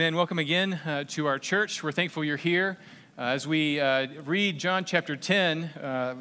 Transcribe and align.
And 0.00 0.14
welcome 0.14 0.38
again 0.38 0.74
uh, 0.86 1.02
to 1.08 1.26
our 1.26 1.40
church. 1.40 1.82
We're 1.82 1.90
thankful 1.90 2.22
you're 2.22 2.36
here. 2.36 2.78
Uh, 3.18 3.22
as 3.22 3.48
we 3.48 3.80
uh, 3.80 4.06
read 4.24 4.56
John 4.56 4.84
chapter 4.84 5.16
10 5.16 5.64
uh, 5.64 6.14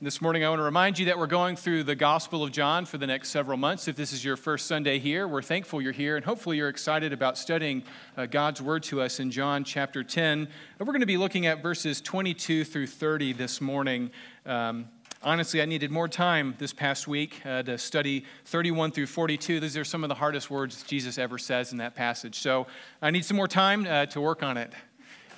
this 0.00 0.20
morning, 0.20 0.44
I 0.44 0.48
want 0.48 0.58
to 0.58 0.64
remind 0.64 0.98
you 0.98 1.06
that 1.06 1.16
we're 1.16 1.28
going 1.28 1.54
through 1.54 1.84
the 1.84 1.94
Gospel 1.94 2.42
of 2.42 2.50
John 2.50 2.84
for 2.84 2.98
the 2.98 3.06
next 3.06 3.28
several 3.28 3.56
months. 3.56 3.86
If 3.86 3.94
this 3.94 4.12
is 4.12 4.24
your 4.24 4.36
first 4.36 4.66
Sunday 4.66 4.98
here, 4.98 5.28
we're 5.28 5.40
thankful 5.40 5.80
you're 5.80 5.92
here, 5.92 6.16
and 6.16 6.24
hopefully 6.24 6.56
you're 6.56 6.68
excited 6.68 7.12
about 7.12 7.38
studying 7.38 7.84
uh, 8.16 8.26
God's 8.26 8.60
Word 8.60 8.82
to 8.82 9.00
us 9.00 9.20
in 9.20 9.30
John 9.30 9.62
chapter 9.62 10.02
10. 10.02 10.48
We're 10.80 10.86
going 10.86 10.98
to 10.98 11.06
be 11.06 11.16
looking 11.16 11.46
at 11.46 11.62
verses 11.62 12.00
22 12.00 12.64
through 12.64 12.88
30 12.88 13.34
this 13.34 13.60
morning. 13.60 14.10
Um, 14.46 14.88
Honestly, 15.24 15.62
I 15.62 15.66
needed 15.66 15.92
more 15.92 16.08
time 16.08 16.56
this 16.58 16.72
past 16.72 17.06
week 17.06 17.40
uh, 17.46 17.62
to 17.62 17.78
study 17.78 18.24
31 18.46 18.90
through 18.90 19.06
42. 19.06 19.60
These 19.60 19.76
are 19.76 19.84
some 19.84 20.02
of 20.02 20.08
the 20.08 20.16
hardest 20.16 20.50
words 20.50 20.82
Jesus 20.82 21.16
ever 21.16 21.38
says 21.38 21.70
in 21.70 21.78
that 21.78 21.94
passage. 21.94 22.40
So 22.40 22.66
I 23.00 23.12
need 23.12 23.24
some 23.24 23.36
more 23.36 23.46
time 23.46 23.86
uh, 23.86 24.06
to 24.06 24.20
work 24.20 24.42
on 24.42 24.56
it. 24.56 24.72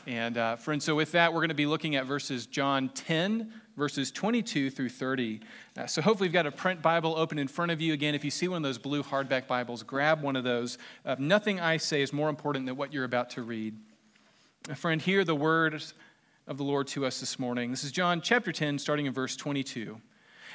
And 0.07 0.39
uh, 0.39 0.57
friends, 0.57 0.87
so 0.87 0.95
with 0.95 1.13
that, 1.13 1.35
we're 1.35 1.41
going 1.41 1.51
to 1.51 1.55
be 1.55 1.67
looking 1.67 1.97
at 1.97 2.07
verses 2.07 2.47
John 2.47 2.89
10, 2.95 3.53
verses 3.77 4.11
22 4.11 4.71
through 4.71 4.89
30. 4.89 5.41
Uh, 5.77 5.87
so 5.87 6.01
hopefully, 6.01 6.29
you've 6.29 6.35
got 6.35 6.47
a 6.47 6.53
print 6.53 6.81
Bible 6.81 7.15
open 7.15 7.39
in 7.39 7.47
front 7.47 7.71
of 7.71 7.83
you. 7.83 7.93
Again, 7.93 8.15
if 8.15 8.25
you 8.25 8.31
see 8.31 8.49
one 8.49 8.57
of 8.57 8.63
those 8.63 8.79
blue 8.79 9.03
hardback 9.03 9.47
Bibles, 9.47 9.83
grab 9.83 10.23
one 10.23 10.35
of 10.35 10.45
those. 10.45 10.79
Uh, 11.05 11.17
nothing 11.19 11.61
I 11.61 11.77
say 11.77 12.01
is 12.01 12.11
more 12.11 12.31
important 12.31 12.65
than 12.65 12.77
what 12.77 12.95
you're 12.95 13.05
about 13.05 13.29
to 13.31 13.43
read. 13.43 13.77
Uh, 14.71 14.75
friend, 14.75 15.03
hear 15.03 15.25
the 15.25 15.35
words 15.35 15.93
of 16.47 16.59
the 16.59 16.65
Lord 16.65 16.87
to 16.89 17.07
us 17.07 17.21
this 17.21 17.39
morning. 17.39 17.71
This 17.71 17.85
is 17.85 17.93
John 17.93 18.21
chapter 18.21 18.53
10, 18.53 18.79
starting 18.79 19.07
in 19.07 19.13
verse 19.13 19.35
22. 19.35 20.01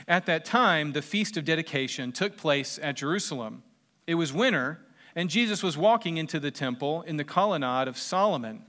At 0.08 0.28
that 0.28 0.46
time, 0.46 0.92
the 0.92 1.02
feast 1.02 1.36
of 1.36 1.46
dedication 1.46 2.12
took 2.12 2.38
place 2.38 2.80
at 2.82 2.96
Jerusalem. 2.96 3.64
It 4.06 4.16
was 4.16 4.32
winter, 4.32 4.86
and 5.16 5.30
Jesus 5.30 5.64
was 5.64 5.78
walking 5.78 6.18
into 6.18 6.40
the 6.40 6.52
temple 6.52 7.02
in 7.04 7.18
the 7.18 7.24
colonnade 7.24 7.88
of 7.88 7.98
Solomon. 7.98 8.64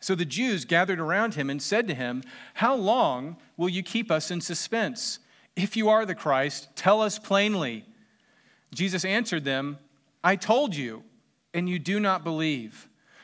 So 0.00 0.14
the 0.14 0.24
Jews 0.24 0.64
gathered 0.64 0.98
around 0.98 1.34
him 1.34 1.50
and 1.50 1.62
said 1.62 1.86
to 1.86 1.94
him, 1.94 2.22
How 2.54 2.74
long 2.74 3.36
will 3.56 3.68
you 3.68 3.82
keep 3.82 4.10
us 4.10 4.30
in 4.30 4.40
suspense? 4.40 5.20
If 5.54 5.76
you 5.76 5.88
are 5.88 6.04
the 6.04 6.14
Christ, 6.16 6.68
tell 6.74 7.00
us 7.00 7.18
plainly. 7.18 7.84
Jesus 8.74 9.04
answered 9.04 9.44
them, 9.44 9.78
I 10.24 10.36
told 10.36 10.74
you, 10.74 11.04
and 11.54 11.68
you 11.68 11.78
do 11.78 12.00
not 12.00 12.24
believe. 12.24 12.88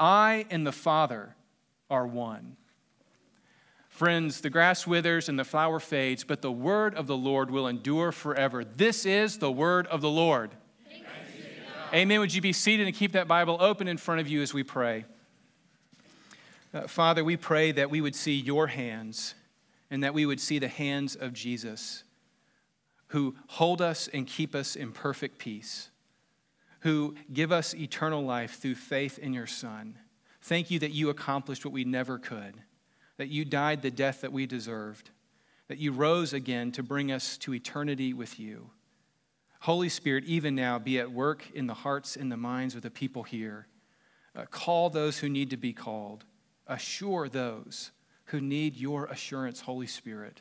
I 0.00 0.46
and 0.50 0.66
the 0.66 0.72
Father 0.72 1.36
are 1.90 2.06
one. 2.06 2.56
Friends, 3.90 4.40
the 4.40 4.48
grass 4.48 4.86
withers 4.86 5.28
and 5.28 5.38
the 5.38 5.44
flower 5.44 5.78
fades, 5.78 6.24
but 6.24 6.40
the 6.40 6.50
word 6.50 6.94
of 6.94 7.06
the 7.06 7.16
Lord 7.16 7.50
will 7.50 7.68
endure 7.68 8.12
forever. 8.12 8.64
This 8.64 9.04
is 9.04 9.38
the 9.38 9.52
word 9.52 9.86
of 9.88 10.00
the 10.00 10.08
Lord. 10.08 10.52
Amen. 11.92 12.20
Would 12.20 12.32
you 12.32 12.40
be 12.40 12.54
seated 12.54 12.86
and 12.86 12.96
keep 12.96 13.12
that 13.12 13.28
Bible 13.28 13.58
open 13.60 13.88
in 13.88 13.98
front 13.98 14.22
of 14.22 14.28
you 14.28 14.40
as 14.40 14.54
we 14.54 14.62
pray? 14.62 15.04
Uh, 16.72 16.86
Father, 16.86 17.22
we 17.22 17.36
pray 17.36 17.72
that 17.72 17.90
we 17.90 18.00
would 18.00 18.14
see 18.14 18.34
your 18.34 18.68
hands 18.68 19.34
and 19.90 20.02
that 20.02 20.14
we 20.14 20.24
would 20.24 20.40
see 20.40 20.58
the 20.58 20.68
hands 20.68 21.14
of 21.14 21.34
Jesus 21.34 22.04
who 23.08 23.34
hold 23.48 23.82
us 23.82 24.08
and 24.08 24.26
keep 24.26 24.54
us 24.54 24.76
in 24.76 24.92
perfect 24.92 25.36
peace 25.36 25.89
who 26.80 27.14
give 27.32 27.52
us 27.52 27.74
eternal 27.74 28.22
life 28.22 28.58
through 28.58 28.74
faith 28.74 29.18
in 29.18 29.32
your 29.32 29.46
Son. 29.46 29.98
Thank 30.42 30.70
you 30.70 30.78
that 30.78 30.92
you 30.92 31.10
accomplished 31.10 31.64
what 31.64 31.74
we 31.74 31.84
never 31.84 32.18
could, 32.18 32.54
that 33.18 33.28
you 33.28 33.44
died 33.44 33.82
the 33.82 33.90
death 33.90 34.22
that 34.22 34.32
we 34.32 34.46
deserved, 34.46 35.10
that 35.68 35.78
you 35.78 35.92
rose 35.92 36.32
again 36.32 36.72
to 36.72 36.82
bring 36.82 37.12
us 37.12 37.36
to 37.38 37.54
eternity 37.54 38.12
with 38.12 38.40
you. 38.40 38.70
Holy 39.60 39.90
Spirit, 39.90 40.24
even 40.24 40.54
now, 40.54 40.78
be 40.78 40.98
at 40.98 41.12
work 41.12 41.44
in 41.54 41.66
the 41.66 41.74
hearts 41.74 42.16
and 42.16 42.32
the 42.32 42.36
minds 42.36 42.74
of 42.74 42.80
the 42.80 42.90
people 42.90 43.22
here. 43.22 43.66
Uh, 44.34 44.46
call 44.46 44.88
those 44.88 45.18
who 45.18 45.28
need 45.28 45.50
to 45.50 45.58
be 45.58 45.74
called. 45.74 46.24
Assure 46.66 47.28
those 47.28 47.90
who 48.26 48.40
need 48.40 48.76
your 48.76 49.04
assurance, 49.06 49.60
Holy 49.60 49.86
Spirit. 49.86 50.40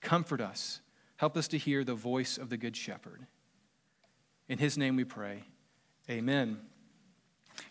Comfort 0.00 0.40
us. 0.40 0.80
Help 1.16 1.36
us 1.36 1.48
to 1.48 1.58
hear 1.58 1.84
the 1.84 1.94
voice 1.94 2.38
of 2.38 2.48
the 2.48 2.56
Good 2.56 2.76
Shepherd. 2.76 3.26
In 4.48 4.58
his 4.58 4.78
name 4.78 4.96
we 4.96 5.04
pray. 5.04 5.44
Amen. 6.08 6.58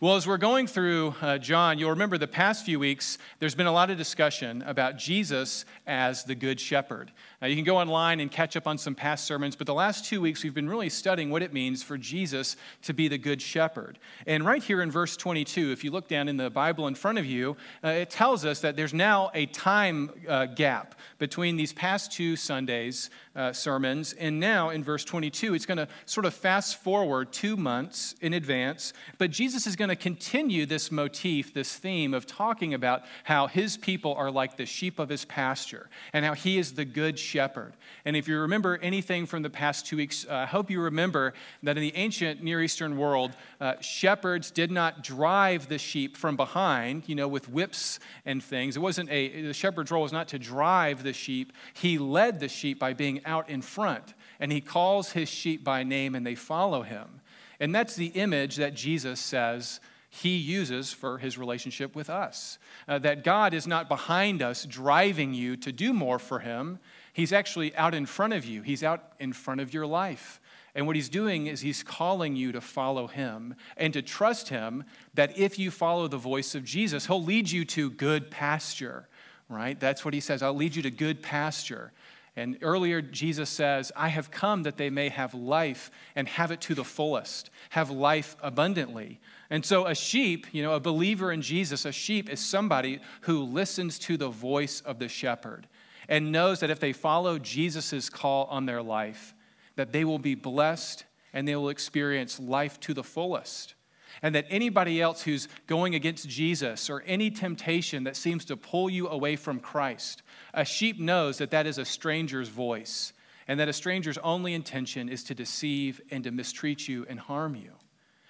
Well, 0.02 0.18
as 0.18 0.28
we're 0.28 0.38
going 0.38 0.68
through 0.68 1.16
uh, 1.22 1.38
John, 1.38 1.80
you'll 1.80 1.92
remember 1.92 2.18
the 2.18 2.28
past 2.28 2.66
few 2.66 2.80
weeks, 2.80 3.18
there's 3.40 3.56
been 3.56 3.66
a 3.66 3.72
lot 3.72 3.90
of 3.90 3.98
discussion 3.98 4.62
about 4.64 4.98
Jesus 4.98 5.64
as 5.88 6.26
the 6.26 6.36
Good 6.36 6.60
Shepherd. 6.60 7.12
Now, 7.42 7.48
you 7.48 7.56
can 7.56 7.64
go 7.64 7.78
online 7.78 8.20
and 8.20 8.30
catch 8.30 8.58
up 8.58 8.68
on 8.68 8.78
some 8.78 8.94
past 8.94 9.26
sermons, 9.26 9.56
but 9.56 9.68
the 9.68 9.74
last 9.74 10.04
two 10.04 10.20
weeks 10.20 10.44
we've 10.44 10.54
been 10.54 10.70
really 10.70 10.90
studying 10.90 11.30
what 11.30 11.42
it 11.42 11.54
means 11.54 11.82
for 11.82 11.98
Jesus 11.98 12.58
to 12.82 12.94
be 12.94 13.08
the 13.08 13.18
Good 13.18 13.42
Shepherd. 13.42 13.98
And 14.28 14.46
right 14.46 14.62
here 14.62 14.82
in 14.82 14.92
verse 14.92 15.16
22, 15.16 15.72
if 15.72 15.84
you 15.84 15.92
look 15.92 16.10
down 16.10 16.28
in 16.28 16.36
the 16.36 16.50
Bible 16.50 16.88
in 16.88 16.96
front 16.96 17.18
of 17.18 17.26
you, 17.26 17.56
uh, 17.84 17.90
it 17.90 18.10
tells 18.10 18.44
us 18.44 18.60
that 18.62 18.76
there's 18.76 18.94
now 18.94 19.32
a 19.34 19.46
time 19.46 20.10
uh, 20.28 20.48
gap 20.48 20.96
between 21.20 21.56
these 21.56 21.72
past 21.72 22.12
two 22.12 22.36
Sundays 22.36 23.10
uh, 23.36 23.54
sermons. 23.54 24.14
And 24.14 24.40
now 24.40 24.70
in 24.70 24.84
verse 24.84 25.04
22, 25.04 25.54
it's 25.54 25.66
going 25.66 25.78
to 25.78 25.88
sort 26.06 26.26
of 26.26 26.34
fast 26.34 26.82
forward 26.82 27.32
two 27.32 27.56
months 27.56 28.16
in 28.22 28.34
advance. 28.34 28.94
But 29.18 29.32
Jesus 29.32 29.68
is 29.68 29.75
going 29.76 29.90
to 29.90 29.96
continue 29.96 30.66
this 30.66 30.92
motif, 30.92 31.54
this 31.54 31.76
theme 31.76 32.14
of 32.14 32.26
talking 32.26 32.74
about 32.74 33.04
how 33.24 33.48
his 33.48 33.78
people 33.78 34.14
are 34.14 34.32
like 34.32 34.58
the 34.58 34.66
sheep 34.66 35.00
of 35.00 35.10
his 35.10 35.26
pasture 35.26 35.90
and 36.14 36.26
how 36.26 36.34
he 36.34 36.58
is 36.58 36.74
the 36.74 36.86
good 36.86 37.18
shepherd. 37.18 37.74
And 38.06 38.16
if 38.16 38.28
you 38.28 38.40
remember 38.40 38.78
anything 38.82 39.26
from 39.26 39.42
the 39.42 39.50
past 39.50 39.86
two 39.86 39.98
weeks, 39.98 40.26
uh, 40.30 40.36
I 40.36 40.46
hope 40.46 40.70
you 40.70 40.82
remember 40.82 41.34
that 41.64 41.78
in 41.78 41.82
the 41.82 41.96
ancient 41.96 42.44
Near 42.44 42.62
Eastern 42.62 42.98
world, 42.98 43.36
uh, 43.60 43.80
shepherds 43.82 44.52
did 44.52 44.72
not 44.72 45.04
drive 45.04 45.68
the 45.68 45.78
sheep 45.78 46.18
from 46.18 46.36
behind, 46.36 47.04
you 47.08 47.16
know, 47.16 47.28
with 47.28 47.50
whips 47.50 48.00
and 48.26 48.44
things. 48.44 48.76
It 48.76 48.82
wasn't 48.82 49.10
a, 49.10 49.42
the 49.42 49.54
shepherd's 49.54 49.92
role 49.92 50.04
was 50.04 50.14
not 50.14 50.28
to 50.30 50.40
drive 50.40 51.04
the 51.04 51.14
sheep, 51.14 51.54
he 51.74 51.98
led 51.98 52.40
the 52.40 52.50
sheep 52.50 52.80
by 52.80 52.94
being 52.94 53.24
out 53.26 53.50
in 53.50 53.62
front. 53.62 54.14
And 54.40 54.52
he 54.52 54.62
calls 54.62 55.12
his 55.12 55.30
sheep 55.30 55.64
by 55.64 55.84
name 55.84 56.16
and 56.16 56.26
they 56.26 56.36
follow 56.36 56.82
him. 56.82 57.22
And 57.60 57.74
that's 57.74 57.96
the 57.96 58.08
image 58.08 58.58
that 58.58 58.74
Jesus 58.74 59.20
says 59.20 59.80
he 60.10 60.38
uses 60.38 60.94
for 60.94 61.18
his 61.18 61.38
relationship 61.38 61.96
with 61.96 62.10
us. 62.10 62.58
Uh, 62.88 63.00
that 63.00 63.24
God 63.24 63.54
is 63.54 63.68
not 63.68 63.90
behind 63.90 64.42
us 64.42 64.66
driving 64.66 65.34
you 65.34 65.58
to 65.58 65.72
do 65.72 65.92
more 65.92 66.20
for 66.20 66.40
him. 66.40 66.80
He's 67.12 67.34
actually 67.34 67.76
out 67.76 67.94
in 67.94 68.06
front 68.06 68.34
of 68.34 68.46
you, 68.46 68.62
he's 68.62 68.84
out 68.84 69.14
in 69.20 69.34
front 69.34 69.62
of 69.62 69.74
your 69.74 69.86
life. 69.86 70.40
And 70.74 70.88
what 70.88 70.98
he's 70.98 71.10
doing 71.10 71.48
is 71.48 71.62
he's 71.62 71.84
calling 71.84 72.36
you 72.36 72.52
to 72.52 72.60
follow 72.60 73.08
him 73.08 73.56
and 73.78 73.94
to 73.94 74.02
trust 74.02 74.50
him 74.50 74.84
that 75.14 75.38
if 75.38 75.58
you 75.58 75.72
follow 75.72 76.10
the 76.10 76.18
voice 76.18 76.54
of 76.54 76.66
Jesus, 76.66 77.08
he'll 77.08 77.24
lead 77.24 77.50
you 77.50 77.64
to 77.66 77.90
good 77.90 78.30
pasture, 78.30 79.08
right? 79.48 79.80
That's 79.80 80.04
what 80.04 80.14
he 80.14 80.20
says. 80.20 80.44
I'll 80.44 80.54
lead 80.54 80.76
you 80.76 80.82
to 80.82 80.92
good 80.92 81.24
pasture. 81.24 81.94
And 82.38 82.58
earlier, 82.62 83.02
Jesus 83.02 83.50
says, 83.50 83.94
I 83.96 84.10
have 84.10 84.30
come 84.30 84.64
that 84.64 84.76
they 84.76 84.90
may 84.90 85.08
have 85.08 85.34
life 85.34 85.90
and 86.16 86.28
have 86.28 86.52
it 86.52 86.60
to 86.62 86.76
the 86.76 86.84
fullest, 86.84 87.50
have 87.70 87.90
life 87.90 88.36
abundantly. 88.42 89.22
And 89.50 89.66
so, 89.66 89.86
a 89.86 89.96
sheep, 89.96 90.48
you 90.52 90.62
know, 90.62 90.74
a 90.74 90.80
believer 90.82 91.32
in 91.32 91.42
Jesus, 91.42 91.86
a 91.86 91.94
sheep 91.94 92.30
is 92.30 92.42
somebody 92.42 93.00
who 93.22 93.42
listens 93.42 93.98
to 94.00 94.18
the 94.18 94.30
voice 94.30 94.82
of 94.82 95.00
the 95.00 95.08
shepherd 95.08 95.68
and 96.10 96.32
knows 96.32 96.60
that 96.60 96.70
if 96.70 96.80
they 96.80 96.94
follow 96.94 97.40
Jesus' 97.40 98.10
call 98.10 98.46
on 98.46 98.66
their 98.66 98.82
life, 98.82 99.34
that 99.76 99.92
they 99.92 100.04
will 100.04 100.20
be 100.20 100.36
blessed 100.36 101.06
and 101.34 101.48
they 101.48 101.56
will 101.56 101.70
experience 101.70 102.40
life 102.40 102.80
to 102.82 102.94
the 102.94 103.04
fullest. 103.04 103.76
And 104.22 104.34
that 104.34 104.46
anybody 104.50 105.02
else 105.02 105.24
who's 105.24 105.50
going 105.68 105.94
against 105.94 106.30
Jesus 106.30 106.90
or 106.90 107.04
any 107.06 107.30
temptation 107.30 108.06
that 108.06 108.16
seems 108.16 108.46
to 108.46 108.56
pull 108.56 108.90
you 108.90 109.10
away 109.10 109.36
from 109.36 109.60
Christ, 109.60 110.22
a 110.56 110.66
sheep 110.66 111.00
knows 111.00 111.38
that 111.38 111.52
that 111.52 111.68
is 111.68 111.78
a 111.78 111.86
stranger's 111.86 112.50
voice, 112.50 113.14
and 113.48 113.60
that 113.60 113.70
a 113.70 113.74
stranger's 113.74 114.18
only 114.20 114.54
intention 114.54 115.10
is 115.10 115.24
to 115.26 115.36
deceive 115.36 116.02
and 116.10 116.24
to 116.24 116.32
mistreat 116.32 116.88
you 116.88 117.06
and 117.08 117.20
harm 117.20 117.56
you. 117.56 117.72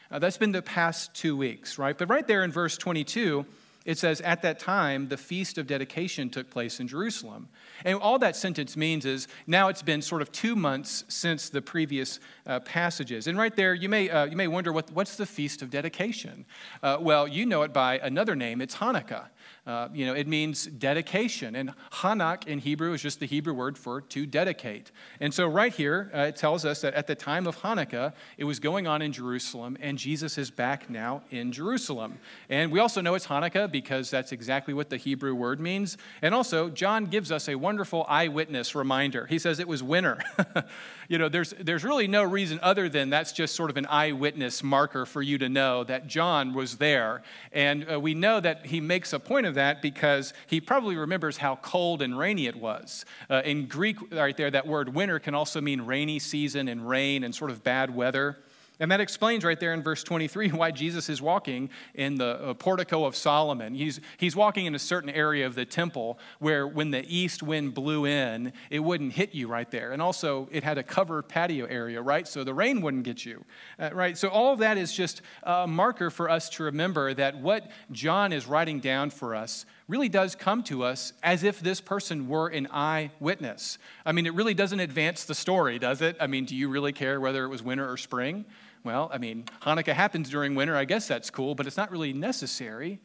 that's 0.10 0.38
been 0.38 0.52
the 0.52 0.62
past 0.62 1.14
two 1.14 1.38
weeks, 1.38 1.78
right? 1.78 1.98
But 1.98 2.10
right 2.10 2.28
there 2.28 2.44
in 2.44 2.52
verse 2.52 2.78
22, 2.78 3.46
It 3.86 4.00
says, 4.00 4.20
At 4.22 4.42
that 4.42 4.58
time, 4.58 5.10
the 5.10 5.18
feast 5.18 5.60
of 5.60 5.68
dedication 5.68 6.32
took 6.32 6.50
place 6.50 6.80
in 6.80 6.88
Jerusalem. 6.88 7.48
And 7.86 8.00
all 8.00 8.18
that 8.18 8.36
sentence 8.36 8.76
means 8.76 9.06
is 9.06 9.28
now 9.46 9.68
it's 9.68 9.84
been 9.84 10.02
sort 10.02 10.24
of 10.24 10.32
two 10.32 10.56
months 10.56 11.04
since 11.08 11.50
the 11.50 11.62
previous 11.62 12.20
uh, 12.48 12.62
passages. 12.62 13.28
And 13.28 13.38
right 13.38 13.56
there, 13.56 13.76
you 13.76 13.88
may, 13.88 14.10
uh, 14.10 14.26
you 14.26 14.36
may 14.36 14.48
wonder 14.48 14.74
what, 14.74 14.90
what's 14.92 15.18
the 15.18 15.28
feast 15.28 15.62
of 15.62 15.70
dedication? 15.70 16.46
Uh, 16.82 16.98
well, 17.00 17.28
you 17.28 17.46
know 17.46 17.62
it 17.62 17.74
by 17.74 18.00
another 18.00 18.36
name, 18.36 18.60
it's 18.60 18.78
Hanukkah. 18.78 19.28
Uh, 19.68 19.90
you 19.94 20.06
know, 20.06 20.14
it 20.14 20.28
means 20.28 20.66
dedication. 20.66 21.56
And 21.56 21.74
Hanak 21.92 22.48
in 22.48 22.60
Hebrew 22.60 22.94
is 22.94 23.02
just 23.02 23.20
the 23.20 23.26
Hebrew 23.26 23.54
word 23.54 23.78
for 23.78 24.02
to 24.02 24.26
dedicate. 24.26 24.92
And 25.20 25.34
so, 25.34 25.48
right 25.48 25.74
here, 25.74 26.12
uh, 26.14 26.20
it 26.20 26.36
tells 26.36 26.66
us 26.66 26.82
that 26.82 26.94
at 26.94 27.08
the 27.08 27.16
time 27.16 27.48
of 27.48 27.58
Hanukkah, 27.58 28.14
it 28.38 28.44
was 28.44 28.60
going 28.60 28.86
on 28.86 29.02
in 29.02 29.12
Jerusalem, 29.12 29.78
and 29.82 29.98
Jesus 29.98 30.38
is 30.38 30.52
back 30.52 30.90
now 30.90 31.24
in 31.32 31.52
Jerusalem. 31.52 32.20
And 32.50 32.72
we 32.72 32.80
also 32.80 33.02
know 33.02 33.16
it's 33.16 33.28
Hanukkah 33.28 33.72
because 33.72 34.12
that's 34.12 34.32
exactly 34.32 34.74
what 34.74 34.90
the 34.90 34.98
Hebrew 34.98 35.34
word 35.34 35.60
means. 35.60 35.98
And 36.22 36.36
also, 36.36 36.70
John 36.70 37.06
gives 37.06 37.32
us 37.32 37.50
a 37.50 37.56
wonderful 37.56 38.06
eyewitness 38.08 38.76
reminder. 38.76 39.26
He 39.26 39.40
says 39.40 39.60
it 39.60 39.68
was 39.68 39.82
winter. 39.82 40.20
you 41.08 41.18
know, 41.18 41.28
there's, 41.30 41.54
there's 41.60 41.84
really 41.84 42.08
no 42.08 42.24
reason 42.24 42.60
other 42.62 42.88
than 42.88 43.10
that's 43.10 43.32
just 43.32 43.56
sort 43.56 43.70
of 43.70 43.78
an 43.78 43.88
eyewitness 43.88 44.64
marker 44.64 45.06
for 45.06 45.22
you 45.22 45.38
to 45.40 45.50
know 45.50 45.84
that 45.84 46.08
John 46.08 46.54
was 46.54 46.78
there. 46.78 47.24
And 47.52 47.92
uh, 47.92 48.00
we 48.00 48.14
know 48.14 48.40
that 48.40 48.68
he 48.68 48.80
makes 48.80 49.14
a 49.14 49.20
point 49.20 49.35
of 49.44 49.56
that 49.56 49.82
because 49.82 50.34
he 50.48 50.62
probably 50.62 50.96
remembers 50.96 51.36
how 51.36 51.58
cold 51.58 52.02
and 52.02 52.18
rainy 52.18 52.48
it 52.48 52.56
was. 52.56 53.04
Uh, 53.30 53.42
in 53.44 53.68
Greek, 53.68 53.98
right 54.14 54.38
there, 54.38 54.50
that 54.52 54.66
word 54.66 54.96
winter 54.96 55.20
can 55.20 55.36
also 55.36 55.60
mean 55.60 55.82
rainy 55.82 56.20
season 56.20 56.70
and 56.70 56.88
rain 56.88 57.26
and 57.26 57.36
sort 57.36 57.52
of 57.52 57.64
bad 57.64 57.94
weather. 57.94 58.38
And 58.80 58.92
that 58.92 59.00
explains 59.00 59.44
right 59.44 59.60
there 59.60 59.74
in 59.74 59.82
verse 59.82 60.04
23 60.04 60.50
why 60.50 60.72
Jesus 60.72 61.10
is 61.10 61.22
walking 61.22 61.70
in 61.94 62.16
the 62.16 62.42
uh, 62.42 62.54
portico 62.54 63.06
of 63.06 63.16
Solomon. 63.16 63.74
He's, 63.74 64.00
he's 64.18 64.36
walking 64.36 64.66
in 64.66 64.76
a 64.76 64.80
certain 64.80 65.10
area 65.10 65.46
of 65.46 65.56
the 65.56 65.66
temple 65.66 66.20
where 66.40 66.68
when 66.68 66.92
the 66.92 67.06
east 67.08 67.42
wind 67.42 67.74
blew 67.74 68.06
in, 68.06 68.54
it 68.70 68.80
wouldn't 68.80 69.14
hit 69.14 69.34
you 69.34 69.48
right 69.48 69.70
there. 69.72 69.92
And 69.92 70.02
also, 70.02 70.50
it 70.52 70.64
had 70.64 70.78
a 70.78 70.84
covered 70.84 71.30
patio 71.30 71.66
area, 71.66 72.02
right? 72.02 72.28
So 72.28 72.44
the 72.44 72.54
rain 72.54 72.82
wouldn't 72.82 73.04
get 73.04 73.26
you, 73.26 73.46
uh, 73.80 73.92
right? 73.94 74.18
So 74.18 74.30
all 74.30 74.54
of 74.54 74.60
that 74.60 74.78
is 74.78 74.94
just 74.94 75.22
a 75.44 75.68
marker 75.68 76.10
for 76.10 76.30
us 76.30 76.50
to 76.50 76.64
remember 76.64 77.14
that 77.14 77.38
what 77.38 77.70
John 77.92 78.34
is 78.34 78.48
writing 78.48 78.80
down 78.80 79.10
for 79.10 79.36
us 79.36 79.66
really 79.88 80.10
does 80.10 80.36
come 80.36 80.64
to 80.64 80.84
us 80.84 81.14
as 81.22 81.44
if 81.44 81.60
this 81.60 81.80
person 81.80 82.28
were 82.28 82.48
an 82.48 82.68
eyewitness. 82.72 83.78
I 84.06 84.12
mean, 84.12 84.26
it 84.26 84.34
really 84.34 84.54
doesn't 84.54 84.80
advance 84.80 85.26
the 85.26 85.36
story, 85.36 85.78
does 85.78 86.02
it? 86.02 86.18
I 86.20 86.28
mean, 86.28 86.46
do 86.46 86.56
you 86.56 86.70
really 86.70 86.94
care 86.94 87.22
whether 87.22 87.46
it 87.46 87.50
was 87.50 87.62
winter 87.62 87.90
or 87.90 87.98
spring? 87.98 88.46
Well, 88.86 89.10
I 89.12 89.18
mean, 89.18 89.46
Hanukkah 89.64 89.94
happens 89.94 90.30
during 90.30 90.54
winter. 90.54 90.78
I 90.78 90.86
guess 90.86 91.08
that's 91.08 91.32
cool, 91.32 91.56
but 91.56 91.66
it's 91.66 91.76
not 91.76 91.90
really 91.90 92.14
necessary. 92.14 93.00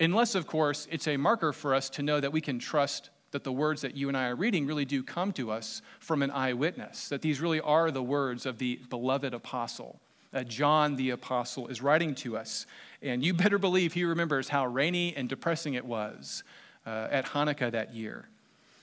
Unless, 0.00 0.34
of 0.34 0.48
course, 0.48 0.88
it's 0.90 1.06
a 1.06 1.16
marker 1.16 1.52
for 1.52 1.74
us 1.74 1.88
to 1.90 2.02
know 2.02 2.18
that 2.18 2.32
we 2.32 2.40
can 2.40 2.58
trust 2.58 3.10
that 3.30 3.44
the 3.44 3.52
words 3.52 3.82
that 3.82 3.96
you 3.96 4.08
and 4.08 4.16
I 4.16 4.26
are 4.26 4.34
reading 4.34 4.66
really 4.66 4.84
do 4.84 5.04
come 5.04 5.32
to 5.34 5.52
us 5.52 5.80
from 6.00 6.24
an 6.24 6.32
eyewitness, 6.32 7.08
that 7.10 7.22
these 7.22 7.40
really 7.40 7.60
are 7.60 7.92
the 7.92 8.02
words 8.02 8.46
of 8.46 8.58
the 8.58 8.80
beloved 8.90 9.32
apostle. 9.32 10.00
Uh, 10.34 10.42
John 10.42 10.96
the 10.96 11.10
apostle 11.10 11.68
is 11.68 11.80
writing 11.80 12.16
to 12.16 12.36
us. 12.36 12.66
And 13.00 13.24
you 13.24 13.32
better 13.44 13.58
believe 13.58 13.92
he 13.92 14.04
remembers 14.04 14.48
how 14.48 14.66
rainy 14.66 15.16
and 15.16 15.28
depressing 15.28 15.74
it 15.74 15.84
was 15.84 16.42
uh, 16.84 17.06
at 17.12 17.26
Hanukkah 17.26 17.70
that 17.70 17.94
year. 17.94 18.28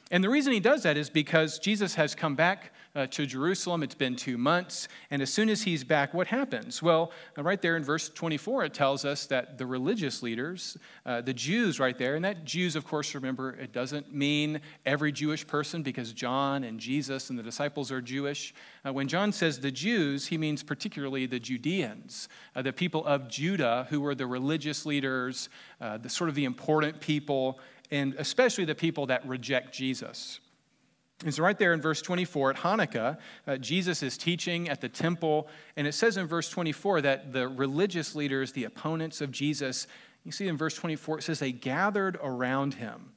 And 0.10 0.24
the 0.24 0.30
reason 0.30 0.54
he 0.54 0.62
does 0.62 0.84
that 0.84 0.96
is 0.96 1.10
because 1.10 1.60
Jesus 1.60 1.96
has 1.96 2.16
come 2.16 2.36
back 2.36 2.72
uh, 2.96 3.08
to 3.08 3.26
Jerusalem. 3.26 3.84
It's 3.84 3.96
been 3.96 4.16
two 4.16 4.38
months. 4.38 4.88
And 5.10 5.22
as 5.22 5.34
soon 5.34 5.50
as 5.50 5.64
he's 5.64 5.84
back, 5.84 6.14
what 6.14 6.28
happens? 6.28 6.82
Well, 6.82 7.12
uh, 7.38 7.44
right 7.44 7.62
there 7.62 7.76
in 7.76 7.84
verse 7.84 8.10
24, 8.10 8.66
it 8.66 8.74
tells 8.74 9.06
us 9.06 9.26
that 9.28 9.58
the 9.58 9.66
religious 9.66 10.22
leaders, 10.22 10.78
uh, 11.06 11.22
the 11.22 11.34
Jews 11.34 11.80
right 11.80 11.98
there, 11.98 12.16
and 12.16 12.24
that 12.26 12.46
Jews, 12.46 12.76
of 12.76 12.86
course, 12.86 13.16
remember, 13.16 13.52
it 13.52 13.72
doesn't 13.72 14.14
mean 14.14 14.62
every 14.86 15.12
Jewish 15.12 15.46
person 15.46 15.82
because 15.82 16.14
John 16.14 16.64
and 16.64 16.80
Jesus 16.80 17.30
and 17.30 17.40
the 17.40 17.44
disciples 17.44 17.92
are 17.92 18.02
Jewish. 18.02 18.54
Uh, 18.86 18.94
when 18.94 19.08
John 19.08 19.32
says 19.32 19.60
the 19.60 19.72
Jews, 19.72 20.28
he 20.28 20.38
means 20.38 20.62
particularly 20.64 21.26
the 21.26 21.40
Judeans, 21.40 22.30
uh, 22.56 22.62
the 22.62 22.74
people 22.74 23.06
of 23.06 23.28
Judah 23.28 23.88
who 23.90 24.02
were 24.02 24.16
the 24.16 24.28
religious 24.28 24.86
leaders, 24.86 25.50
uh, 25.82 25.98
the 25.98 26.10
sort 26.10 26.30
of 26.30 26.36
the 26.36 26.46
important 26.46 27.00
people, 27.00 27.60
and 27.92 28.14
especially 28.18 28.66
the 28.66 28.76
people 28.76 29.08
that 29.08 29.26
reject 29.28 29.74
Jesus. 29.74 30.40
And 31.24 31.34
so, 31.34 31.44
right 31.44 31.58
there 31.58 31.74
in 31.74 31.82
verse 31.82 32.02
24 32.02 32.52
at 32.52 32.56
Hanukkah, 32.58 33.18
uh, 33.48 33.58
Jesus 33.58 34.04
is 34.04 34.18
teaching 34.18 34.70
at 34.70 34.82
the 34.82 34.90
temple, 34.90 35.48
and 35.78 35.88
it 35.88 35.94
says 35.94 36.18
in 36.18 36.28
verse 36.28 36.50
24 36.50 37.02
that 37.02 37.34
the 37.34 37.48
religious 37.48 38.16
leaders, 38.16 38.52
the 38.52 38.66
opponents 38.66 39.22
of 39.22 39.32
Jesus, 39.32 39.88
you 40.24 40.32
see 40.32 40.48
in 40.48 40.58
verse 40.58 40.76
24, 40.76 41.20
it 41.20 41.22
says 41.24 41.40
they 41.40 41.52
gathered 41.52 42.18
around 42.22 42.76
him. 42.76 43.14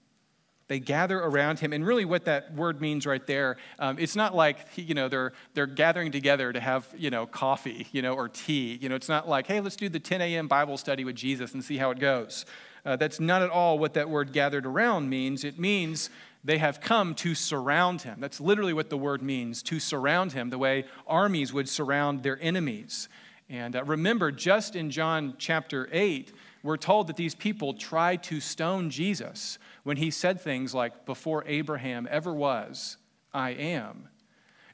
They 0.69 0.81
gather 0.81 1.21
around 1.21 1.61
him. 1.61 1.73
And 1.73 1.87
really, 1.87 2.05
what 2.05 2.25
that 2.25 2.53
word 2.55 2.81
means 2.81 3.07
right 3.07 3.25
there, 3.25 3.57
um, 3.79 3.99
it's 4.01 4.17
not 4.17 4.35
like, 4.35 4.59
you 4.75 4.95
know, 4.95 5.09
they're, 5.09 5.33
they're 5.55 5.67
gathering 5.67 6.11
together 6.11 6.53
to 6.53 6.59
have, 6.59 6.89
you 6.97 7.11
know, 7.11 7.25
coffee, 7.25 7.87
you 7.93 8.03
know, 8.03 8.15
or 8.15 8.29
tea. 8.29 8.77
You 8.81 8.89
know, 8.89 8.97
it's 8.97 9.09
not 9.09 9.29
like, 9.29 9.47
hey, 9.47 9.61
let's 9.61 9.77
do 9.77 9.89
the 9.89 10.01
10 10.01 10.21
a.m. 10.21 10.49
Bible 10.49 10.77
study 10.77 11.05
with 11.05 11.15
Jesus 11.15 11.55
and 11.55 11.63
see 11.63 11.77
how 11.77 11.93
it 11.93 12.01
goes. 12.01 12.47
Uh, 12.85 12.97
that's 12.97 13.21
not 13.21 13.43
at 13.43 13.51
all 13.51 13.79
what 13.79 13.95
that 13.95 14.09
word 14.09 14.33
gathered 14.33 14.67
around 14.67 15.09
means. 15.09 15.45
It 15.45 15.59
means 15.59 16.11
they 16.45 16.59
have 16.59 16.81
come 16.81 17.15
to 17.17 17.35
surround 17.35 18.03
him. 18.03 18.21
That's 18.21 18.41
literally 18.41 18.73
what 18.73 18.91
the 18.91 18.97
word 18.97 19.23
means 19.23 19.63
to 19.65 19.81
surround 19.81 20.33
him, 20.33 20.51
the 20.51 20.59
way 20.59 20.85
armies 21.07 21.53
would 21.53 21.69
surround 21.69 22.23
their 22.23 22.39
enemies. 22.41 23.09
And 23.49 23.77
uh, 23.77 23.85
remember, 23.85 24.31
just 24.33 24.77
in 24.77 24.91
John 24.91 25.35
chapter 25.39 25.89
8, 25.93 26.33
we're 26.63 26.77
told 26.77 27.07
that 27.07 27.17
these 27.17 27.35
people 27.35 27.75
tried 27.75 28.23
to 28.25 28.41
stone 28.41 28.91
Jesus 28.91 29.59
when 29.85 29.97
he 29.97 30.11
said 30.11 30.41
things 30.41 30.75
like, 30.75 31.07
Before 31.07 31.45
Abraham 31.47 32.09
ever 32.11 32.33
was, 32.33 32.97
I 33.33 33.51
am. 33.51 34.09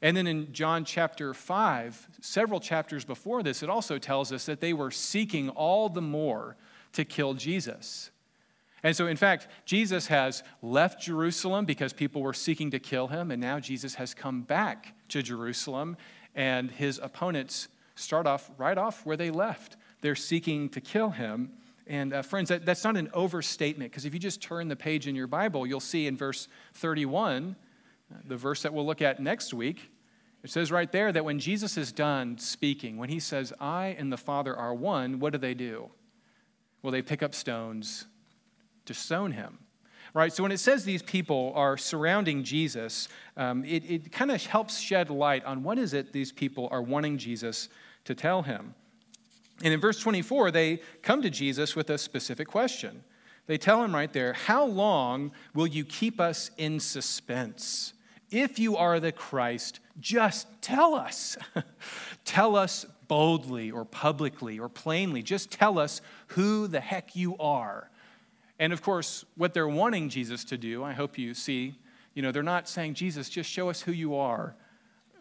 And 0.01 0.17
then 0.17 0.27
in 0.27 0.53
John 0.53 0.85
chapter 0.85 1.35
5, 1.35 2.09
several 2.21 2.61
chapters 2.61 3.05
before 3.05 3.43
this, 3.43 3.63
it 3.63 3.71
also 3.71 3.99
tells 3.99 4.33
us 4.33 4.47
that 4.47 4.61
they 4.61 4.73
were 4.73 4.91
seeking 4.91 5.49
all 5.51 5.89
the 5.89 6.03
more 6.03 6.57
to 6.95 7.05
kill 7.05 7.35
Jesus. 7.35 8.11
And 8.83 8.97
so, 8.97 9.07
in 9.07 9.17
fact, 9.17 9.47
Jesus 9.65 10.09
has 10.09 10.43
left 10.61 11.01
Jerusalem 11.01 11.65
because 11.65 11.93
people 11.93 12.21
were 12.21 12.33
seeking 12.33 12.71
to 12.73 12.81
kill 12.81 13.09
him, 13.09 13.31
and 13.31 13.41
now 13.41 13.61
Jesus 13.61 13.95
has 13.95 14.13
come 14.13 14.43
back 14.43 14.95
to 15.09 15.23
Jerusalem, 15.23 15.97
and 16.35 16.71
his 16.71 16.99
opponents 16.99 17.69
start 17.95 18.27
off 18.27 18.51
right 18.59 18.77
off 18.77 19.07
where 19.07 19.17
they 19.17 19.31
left. 19.31 19.77
They're 20.01 20.17
seeking 20.17 20.69
to 20.71 20.81
kill 20.81 21.11
him. 21.11 21.53
And 21.87 22.13
uh, 22.13 22.23
friends, 22.23 22.49
that, 22.49 22.65
that's 22.67 22.83
not 22.83 22.97
an 22.97 23.09
overstatement, 23.15 23.93
because 23.93 24.05
if 24.05 24.15
you 24.15 24.21
just 24.21 24.43
turn 24.43 24.67
the 24.67 24.77
page 24.77 25.07
in 25.07 25.15
your 25.15 25.29
Bible, 25.29 25.65
you'll 25.67 25.79
see 25.79 26.09
in 26.09 26.17
verse 26.17 26.49
31, 26.75 27.55
uh, 28.11 28.19
the 28.27 28.37
verse 28.37 28.63
that 28.63 28.75
we'll 28.75 28.87
look 28.87 29.03
at 29.03 29.21
next 29.21 29.55
week, 29.55 29.91
it 30.43 30.51
says 30.51 30.73
right 30.73 30.91
there 30.91 31.13
that 31.13 31.25
when 31.25 31.39
Jesus 31.39 31.77
is 31.77 31.93
done 31.93 32.37
speaking, 32.37 32.97
when 32.97 33.11
he 33.11 33.21
says, 33.21 33.53
I 33.61 33.95
and 33.97 34.13
the 34.13 34.17
Father 34.17 34.57
are 34.57 34.75
one, 34.75 35.21
what 35.21 35.33
do 35.33 35.39
they 35.39 35.55
do? 35.55 35.91
Well, 36.83 36.91
they 36.91 37.03
pick 37.03 37.23
up 37.23 37.33
stones 37.33 38.07
stone 38.95 39.33
him. 39.33 39.59
Right? 40.15 40.33
So 40.33 40.43
when 40.43 40.53
it 40.53 40.59
says 40.59 40.85
these 40.85 41.03
people 41.03 41.53
are 41.55 41.79
surrounding 41.79 42.45
Jesus, 42.45 43.09
um, 43.37 43.65
it, 43.65 43.91
it 43.91 44.13
kind 44.13 44.31
of 44.31 44.45
helps 44.45 44.79
shed 44.79 45.09
light 45.09 45.45
on 45.45 45.63
what 45.63 45.79
is 45.79 45.95
it 45.95 46.13
these 46.13 46.31
people 46.33 46.69
are 46.71 46.83
wanting 46.83 47.17
Jesus 47.17 47.71
to 48.05 48.15
tell 48.15 48.43
him. 48.43 48.75
And 49.63 49.73
in 49.73 49.81
verse 49.81 49.99
24, 50.01 50.51
they 50.51 50.81
come 51.03 51.23
to 51.23 51.31
Jesus 51.31 51.75
with 51.75 51.89
a 51.89 51.97
specific 51.97 52.49
question. 52.49 53.05
They 53.47 53.59
tell 53.59 53.83
him 53.83 53.95
right 53.95 54.13
there, 54.13 54.33
How 54.33 54.67
long 54.67 55.33
will 55.55 55.67
you 55.67 55.85
keep 55.85 56.21
us 56.21 56.51
in 56.57 56.81
suspense? 56.81 57.95
If 58.31 58.59
you 58.59 58.77
are 58.77 58.99
the 58.99 59.13
Christ, 59.13 59.81
just 60.01 60.47
tell 60.63 60.95
us. 60.95 61.37
tell 62.25 62.57
us 62.57 62.87
boldly 63.09 63.71
or 63.71 63.85
publicly 63.85 64.59
or 64.59 64.69
plainly. 64.71 65.23
Just 65.23 65.51
tell 65.51 65.79
us 65.79 66.01
who 66.29 66.67
the 66.67 66.81
heck 66.81 67.15
you 67.15 67.37
are. 67.39 67.91
And 68.63 68.73
of 68.73 68.81
course, 68.81 69.25
what 69.35 69.55
they're 69.55 69.67
wanting 69.67 70.09
Jesus 70.09 70.45
to 70.45 70.57
do, 70.57 70.85
I 70.85 70.93
hope 70.93 71.19
you 71.19 71.35
see, 71.35 71.75
you 72.15 72.23
know, 72.23 72.31
they're 72.31 72.45
not 72.45 72.69
saying, 72.69 72.95
Jesus, 72.95 73.29
just 73.29 73.51
show 73.51 73.69
us 73.69 73.81
who 73.81 73.91
you 73.91 74.15
are. 74.15 74.55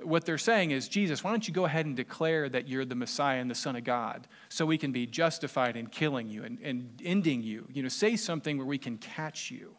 What 0.04 0.26
they're 0.26 0.38
saying 0.38 0.70
is, 0.70 0.88
Jesus, 0.88 1.24
why 1.24 1.32
don't 1.32 1.48
you 1.48 1.52
go 1.52 1.66
ahead 1.66 1.88
and 1.88 1.96
declare 1.96 2.50
that 2.50 2.68
you're 2.68 2.86
the 2.86 2.94
Messiah 2.94 3.40
and 3.40 3.50
the 3.50 3.56
Son 3.56 3.76
of 3.76 3.84
God 3.84 4.28
so 4.50 4.68
we 4.68 4.78
can 4.78 4.92
be 4.92 5.08
justified 5.08 5.76
in 5.76 5.88
killing 5.88 6.30
you 6.30 6.44
and, 6.44 6.60
and 6.62 7.02
ending 7.04 7.42
you? 7.42 7.66
You 7.74 7.82
know, 7.82 7.90
say 7.90 8.16
something 8.16 8.60
where 8.60 8.68
we 8.68 8.78
can 8.78 9.00
catch 9.00 9.50
you. 9.50 9.76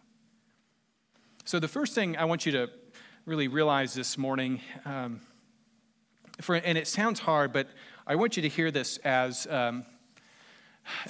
So, 1.44 1.60
the 1.60 1.68
first 1.68 1.94
thing 1.94 2.16
I 2.16 2.24
want 2.24 2.44
you 2.44 2.50
to 2.50 2.68
really 3.26 3.46
realize 3.46 3.94
this 3.94 4.18
morning, 4.18 4.60
um, 4.84 5.20
for, 6.40 6.56
and 6.56 6.76
it 6.76 6.88
sounds 6.88 7.20
hard, 7.20 7.52
but 7.52 7.68
I 8.08 8.16
want 8.16 8.36
you 8.36 8.42
to 8.42 8.48
hear 8.48 8.72
this 8.72 8.96
as, 9.04 9.46
um, 9.46 9.84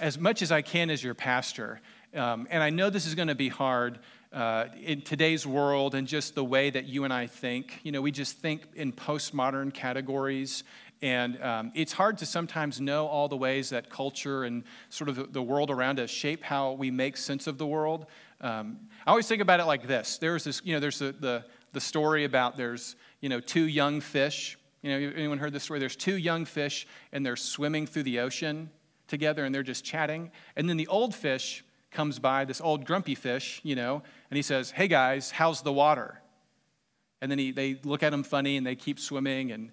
as 0.02 0.18
much 0.18 0.42
as 0.42 0.52
I 0.52 0.60
can 0.60 0.90
as 0.90 1.02
your 1.02 1.14
pastor. 1.14 1.80
Um, 2.14 2.46
and 2.50 2.62
I 2.62 2.70
know 2.70 2.90
this 2.90 3.06
is 3.06 3.14
going 3.14 3.28
to 3.28 3.34
be 3.34 3.48
hard 3.48 3.98
uh, 4.32 4.66
in 4.80 5.00
today's 5.02 5.46
world 5.46 5.94
and 5.94 6.06
just 6.06 6.34
the 6.34 6.44
way 6.44 6.68
that 6.70 6.84
you 6.84 7.04
and 7.04 7.12
I 7.12 7.26
think. 7.26 7.80
You 7.82 7.92
know, 7.92 8.02
we 8.02 8.10
just 8.10 8.38
think 8.38 8.62
in 8.74 8.92
postmodern 8.92 9.72
categories. 9.72 10.64
And 11.00 11.42
um, 11.42 11.72
it's 11.74 11.92
hard 11.92 12.18
to 12.18 12.26
sometimes 12.26 12.80
know 12.80 13.06
all 13.06 13.28
the 13.28 13.36
ways 13.36 13.70
that 13.70 13.90
culture 13.90 14.44
and 14.44 14.64
sort 14.88 15.08
of 15.08 15.32
the 15.32 15.42
world 15.42 15.70
around 15.70 15.98
us 16.00 16.10
shape 16.10 16.42
how 16.42 16.72
we 16.72 16.90
make 16.90 17.16
sense 17.16 17.46
of 17.46 17.58
the 17.58 17.66
world. 17.66 18.06
Um, 18.40 18.78
I 19.06 19.10
always 19.10 19.26
think 19.26 19.40
about 19.42 19.60
it 19.60 19.64
like 19.64 19.86
this. 19.86 20.18
There's 20.18 20.44
this, 20.44 20.60
you 20.64 20.74
know, 20.74 20.80
there's 20.80 20.98
the, 20.98 21.12
the, 21.18 21.44
the 21.72 21.80
story 21.80 22.24
about 22.24 22.56
there's, 22.56 22.96
you 23.20 23.28
know, 23.28 23.40
two 23.40 23.64
young 23.64 24.00
fish. 24.00 24.58
You 24.82 24.90
know, 24.90 25.12
anyone 25.16 25.38
heard 25.38 25.52
this 25.52 25.62
story? 25.62 25.80
There's 25.80 25.96
two 25.96 26.16
young 26.16 26.44
fish 26.44 26.86
and 27.12 27.24
they're 27.24 27.36
swimming 27.36 27.86
through 27.86 28.02
the 28.04 28.20
ocean 28.20 28.70
together 29.08 29.44
and 29.44 29.54
they're 29.54 29.62
just 29.62 29.84
chatting. 29.84 30.30
And 30.56 30.68
then 30.68 30.76
the 30.76 30.88
old 30.88 31.14
fish 31.14 31.64
comes 31.92 32.18
by, 32.18 32.44
this 32.44 32.60
old 32.60 32.84
grumpy 32.84 33.14
fish, 33.14 33.60
you 33.62 33.76
know, 33.76 34.02
and 34.30 34.36
he 34.36 34.42
says, 34.42 34.70
Hey 34.70 34.88
guys, 34.88 35.30
how's 35.30 35.62
the 35.62 35.72
water? 35.72 36.20
And 37.20 37.30
then 37.30 37.38
he, 37.38 37.52
they 37.52 37.78
look 37.84 38.02
at 38.02 38.12
him 38.12 38.24
funny 38.24 38.56
and 38.56 38.66
they 38.66 38.74
keep 38.74 38.98
swimming. 38.98 39.52
And 39.52 39.70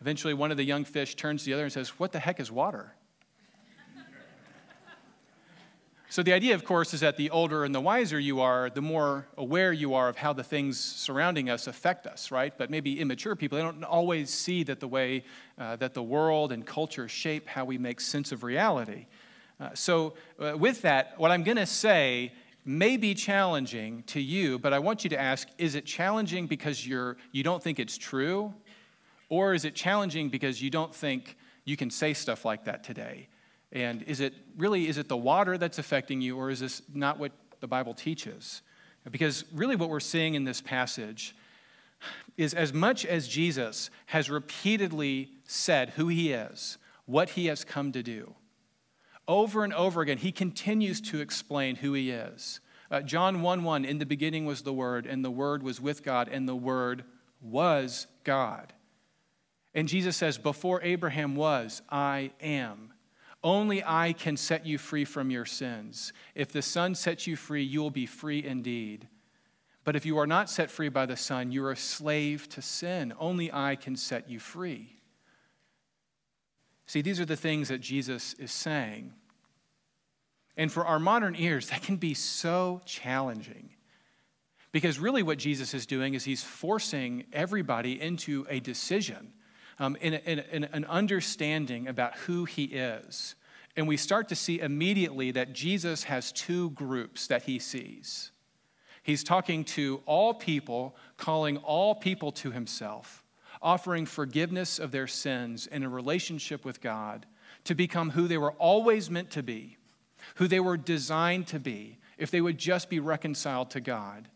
eventually 0.00 0.32
one 0.32 0.50
of 0.50 0.56
the 0.56 0.64
young 0.64 0.84
fish 0.84 1.14
turns 1.14 1.42
to 1.42 1.46
the 1.46 1.54
other 1.54 1.64
and 1.64 1.72
says, 1.72 1.90
What 1.98 2.12
the 2.12 2.18
heck 2.18 2.40
is 2.40 2.50
water? 2.50 2.94
So, 6.12 6.24
the 6.24 6.32
idea, 6.32 6.56
of 6.56 6.64
course, 6.64 6.92
is 6.92 7.02
that 7.02 7.16
the 7.16 7.30
older 7.30 7.64
and 7.64 7.72
the 7.72 7.80
wiser 7.80 8.18
you 8.18 8.40
are, 8.40 8.68
the 8.68 8.82
more 8.82 9.28
aware 9.36 9.72
you 9.72 9.94
are 9.94 10.08
of 10.08 10.16
how 10.16 10.32
the 10.32 10.42
things 10.42 10.76
surrounding 10.76 11.48
us 11.48 11.68
affect 11.68 12.04
us, 12.04 12.32
right? 12.32 12.52
But 12.58 12.68
maybe 12.68 12.98
immature 12.98 13.36
people, 13.36 13.58
they 13.58 13.62
don't 13.62 13.84
always 13.84 14.28
see 14.28 14.64
that 14.64 14.80
the 14.80 14.88
way 14.88 15.22
uh, 15.56 15.76
that 15.76 15.94
the 15.94 16.02
world 16.02 16.50
and 16.50 16.66
culture 16.66 17.06
shape 17.06 17.46
how 17.46 17.64
we 17.64 17.78
make 17.78 18.00
sense 18.00 18.32
of 18.32 18.42
reality. 18.42 19.06
Uh, 19.60 19.68
so, 19.74 20.14
uh, 20.38 20.56
with 20.56 20.80
that, 20.82 21.14
what 21.18 21.30
I'm 21.30 21.42
going 21.42 21.58
to 21.58 21.66
say 21.66 22.32
may 22.64 22.96
be 22.96 23.14
challenging 23.14 24.02
to 24.04 24.20
you, 24.20 24.58
but 24.58 24.72
I 24.72 24.78
want 24.78 25.04
you 25.04 25.10
to 25.10 25.20
ask 25.20 25.48
is 25.58 25.74
it 25.74 25.84
challenging 25.84 26.46
because 26.46 26.86
you're, 26.86 27.16
you 27.32 27.42
don't 27.42 27.62
think 27.62 27.78
it's 27.78 27.98
true? 27.98 28.54
Or 29.28 29.54
is 29.54 29.64
it 29.64 29.74
challenging 29.74 30.28
because 30.28 30.62
you 30.62 30.70
don't 30.70 30.94
think 30.94 31.36
you 31.64 31.76
can 31.76 31.90
say 31.90 32.14
stuff 32.14 32.44
like 32.44 32.64
that 32.64 32.82
today? 32.82 33.28
And 33.72 34.02
is 34.02 34.20
it 34.20 34.34
really, 34.56 34.88
is 34.88 34.98
it 34.98 35.08
the 35.08 35.16
water 35.16 35.58
that's 35.58 35.78
affecting 35.78 36.20
you, 36.20 36.36
or 36.36 36.50
is 36.50 36.60
this 36.60 36.82
not 36.92 37.18
what 37.18 37.32
the 37.60 37.68
Bible 37.68 37.94
teaches? 37.94 38.62
Because 39.10 39.44
really, 39.52 39.76
what 39.76 39.88
we're 39.88 40.00
seeing 40.00 40.34
in 40.34 40.44
this 40.44 40.60
passage 40.60 41.36
is 42.36 42.54
as 42.54 42.72
much 42.72 43.04
as 43.04 43.28
Jesus 43.28 43.90
has 44.06 44.30
repeatedly 44.30 45.30
said 45.44 45.90
who 45.90 46.08
he 46.08 46.32
is, 46.32 46.78
what 47.06 47.30
he 47.30 47.46
has 47.46 47.64
come 47.64 47.92
to 47.92 48.02
do, 48.02 48.34
over 49.28 49.64
and 49.64 49.72
over 49.72 50.00
again, 50.00 50.18
he 50.18 50.32
continues 50.32 51.00
to 51.02 51.20
explain 51.20 51.76
who 51.76 51.92
he 51.92 52.10
is. 52.10 52.60
Uh, 52.90 53.00
John 53.00 53.42
1 53.42 53.62
1, 53.62 53.84
in 53.84 53.98
the 53.98 54.06
beginning 54.06 54.46
was 54.46 54.62
the 54.62 54.72
Word, 54.72 55.06
and 55.06 55.24
the 55.24 55.30
Word 55.30 55.62
was 55.62 55.80
with 55.80 56.02
God, 56.02 56.28
and 56.28 56.48
the 56.48 56.56
Word 56.56 57.04
was 57.40 58.06
God. 58.24 58.72
And 59.74 59.86
Jesus 59.86 60.16
says, 60.16 60.38
Before 60.38 60.82
Abraham 60.82 61.36
was, 61.36 61.82
I 61.88 62.32
am. 62.40 62.92
Only 63.42 63.82
I 63.84 64.12
can 64.12 64.36
set 64.36 64.66
you 64.66 64.76
free 64.76 65.04
from 65.04 65.30
your 65.30 65.46
sins. 65.46 66.12
If 66.34 66.52
the 66.52 66.62
Son 66.62 66.94
sets 66.94 67.26
you 67.26 67.36
free, 67.36 67.62
you 67.62 67.80
will 67.80 67.90
be 67.90 68.06
free 68.06 68.44
indeed. 68.44 69.08
But 69.84 69.96
if 69.96 70.04
you 70.04 70.18
are 70.18 70.26
not 70.26 70.50
set 70.50 70.70
free 70.70 70.90
by 70.90 71.06
the 71.06 71.16
Son, 71.16 71.50
you're 71.50 71.70
a 71.70 71.76
slave 71.76 72.48
to 72.50 72.60
sin. 72.60 73.14
Only 73.18 73.50
I 73.52 73.76
can 73.76 73.96
set 73.96 74.28
you 74.28 74.38
free. 74.38 74.99
See, 76.90 77.02
these 77.02 77.20
are 77.20 77.24
the 77.24 77.36
things 77.36 77.68
that 77.68 77.80
Jesus 77.80 78.34
is 78.34 78.50
saying. 78.50 79.12
And 80.56 80.72
for 80.72 80.84
our 80.84 80.98
modern 80.98 81.36
ears, 81.36 81.68
that 81.68 81.82
can 81.82 81.98
be 81.98 82.14
so 82.14 82.80
challenging. 82.84 83.70
Because 84.72 84.98
really, 84.98 85.22
what 85.22 85.38
Jesus 85.38 85.72
is 85.72 85.86
doing 85.86 86.14
is 86.14 86.24
he's 86.24 86.42
forcing 86.42 87.26
everybody 87.32 88.00
into 88.00 88.44
a 88.50 88.58
decision 88.58 89.32
um, 89.78 89.96
in, 90.00 90.14
in, 90.14 90.40
in 90.50 90.64
an 90.64 90.84
understanding 90.86 91.86
about 91.86 92.16
who 92.16 92.44
he 92.44 92.64
is. 92.64 93.36
And 93.76 93.86
we 93.86 93.96
start 93.96 94.28
to 94.30 94.34
see 94.34 94.58
immediately 94.58 95.30
that 95.30 95.52
Jesus 95.52 96.02
has 96.02 96.32
two 96.32 96.70
groups 96.70 97.28
that 97.28 97.44
he 97.44 97.60
sees. 97.60 98.32
He's 99.04 99.22
talking 99.22 99.62
to 99.76 100.02
all 100.06 100.34
people, 100.34 100.96
calling 101.16 101.56
all 101.58 101.94
people 101.94 102.32
to 102.32 102.50
himself, 102.50 103.22
offering 103.62 104.06
forgiveness 104.06 104.78
of 104.78 104.90
their 104.90 105.06
sins 105.06 105.66
in 105.66 105.82
a 105.82 105.88
relationship 105.88 106.64
with 106.64 106.80
God 106.80 107.26
to 107.64 107.74
become 107.74 108.10
who 108.10 108.26
they 108.26 108.38
were 108.38 108.52
always 108.52 109.10
meant 109.10 109.30
to 109.32 109.42
be, 109.42 109.76
who 110.36 110.48
they 110.48 110.60
were 110.60 110.76
designed 110.76 111.46
to 111.48 111.58
be, 111.58 111.98
if 112.16 112.30
they 112.30 112.40
would 112.40 112.58
just 112.58 112.88
be 112.88 113.00
reconciled 113.00 113.70
to 113.70 113.80
God. 113.80 114.28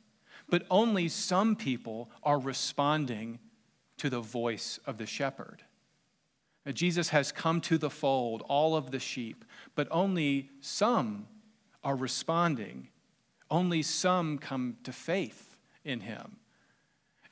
But 0.49 0.67
only 0.71 1.09
some 1.09 1.57
people 1.57 2.11
are 2.23 2.39
responding 2.39 3.39
to 3.99 4.11
the 4.11 4.21
voice 4.21 4.79
of 4.87 4.99
the 4.99 5.07
shepherd. 5.07 5.63
Now, 6.67 6.73
Jesus 6.73 7.11
has 7.11 7.33
come 7.33 7.61
to 7.63 7.79
the 7.79 7.91
fold, 7.91 8.43
all 8.49 8.75
of 8.75 8.91
the 8.91 8.99
sheep, 8.99 9.45
but 9.75 9.89
only 9.91 10.51
some 10.61 11.27
are 11.83 11.97
responding. 11.97 12.89
Only 13.51 13.83
some 13.83 14.39
come 14.39 14.79
to 14.85 14.93
faith 14.93 15.57
in 15.85 16.01
him. 16.01 16.39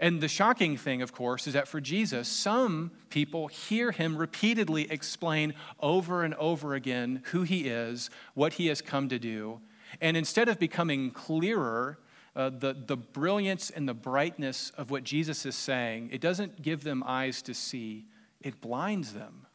And 0.01 0.21
the 0.21 0.29
shocking 0.29 0.77
thing, 0.77 1.01
of 1.03 1.13
course, 1.13 1.47
is 1.47 1.53
that 1.53 1.69
for 1.69 1.81
Jesus, 1.81 2.27
some 2.27 2.91
people 3.09 3.47
hear 3.49 3.93
him 3.93 4.17
repeatedly 4.17 4.91
explain 4.91 5.55
over 5.81 6.25
and 6.25 6.35
over 6.35 6.75
again 6.75 7.23
who 7.27 7.43
he 7.43 7.69
is, 7.69 8.11
what 8.35 8.55
he 8.55 8.67
has 8.67 8.83
come 8.83 9.09
to 9.09 9.19
do. 9.19 9.61
And 10.01 10.17
instead 10.17 10.49
of 10.49 10.59
becoming 10.59 11.11
clearer 11.11 11.99
uh, 12.35 12.51
the, 12.51 12.75
the 12.75 12.97
brilliance 12.97 13.71
and 13.71 13.89
the 13.89 13.95
brightness 13.95 14.73
of 14.77 14.91
what 14.91 15.05
Jesus 15.05 15.45
is 15.45 15.55
saying, 15.55 16.09
it 16.13 16.21
doesn't 16.21 16.63
give 16.63 16.83
them 16.83 17.05
eyes 17.07 17.43
to 17.43 17.55
see, 17.55 18.07
it 18.41 18.61
blinds 18.61 19.13
them. 19.13 19.47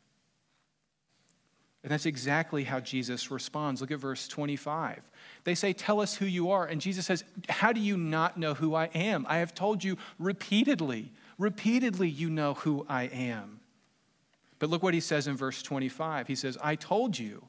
And 1.87 1.93
that's 1.93 2.05
exactly 2.05 2.65
how 2.65 2.81
Jesus 2.81 3.31
responds. 3.31 3.79
Look 3.79 3.91
at 3.91 3.99
verse 3.99 4.27
25. 4.27 5.09
They 5.45 5.55
say, 5.55 5.71
Tell 5.71 6.01
us 6.01 6.15
who 6.15 6.25
you 6.25 6.51
are. 6.51 6.65
And 6.65 6.81
Jesus 6.81 7.05
says, 7.05 7.23
How 7.47 7.71
do 7.71 7.79
you 7.79 7.95
not 7.95 8.35
know 8.35 8.55
who 8.55 8.75
I 8.75 8.87
am? 8.87 9.25
I 9.29 9.37
have 9.37 9.53
told 9.53 9.85
you 9.85 9.95
repeatedly, 10.19 11.13
repeatedly, 11.37 12.09
you 12.09 12.29
know 12.29 12.55
who 12.55 12.85
I 12.89 13.03
am. 13.03 13.61
But 14.59 14.69
look 14.69 14.83
what 14.83 14.95
he 14.95 14.99
says 14.99 15.27
in 15.27 15.37
verse 15.37 15.63
25. 15.63 16.27
He 16.27 16.35
says, 16.35 16.57
I 16.61 16.75
told 16.75 17.17
you. 17.17 17.47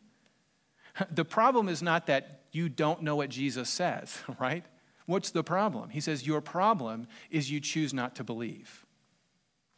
The 1.11 1.25
problem 1.25 1.69
is 1.69 1.83
not 1.83 2.07
that 2.07 2.43
you 2.53 2.69
don't 2.69 3.03
know 3.03 3.17
what 3.17 3.31
Jesus 3.31 3.69
says, 3.69 4.21
right? 4.39 4.65
What's 5.07 5.33
the 5.33 5.43
problem? 5.43 5.91
He 5.91 6.01
says, 6.01 6.29
Your 6.29 6.41
problem 6.41 7.09
is 7.29 7.51
you 7.51 7.59
choose 7.59 7.93
not 7.93 8.15
to 8.15 8.23
believe. 8.23 8.87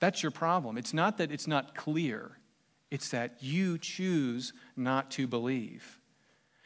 That's 0.00 0.22
your 0.22 0.32
problem. 0.32 0.76
It's 0.76 0.92
not 0.92 1.16
that 1.16 1.32
it's 1.32 1.46
not 1.46 1.74
clear, 1.74 2.32
it's 2.90 3.08
that 3.10 3.36
you 3.40 3.78
choose 3.78 4.52
not 4.76 5.10
to 5.12 5.26
believe. 5.26 6.00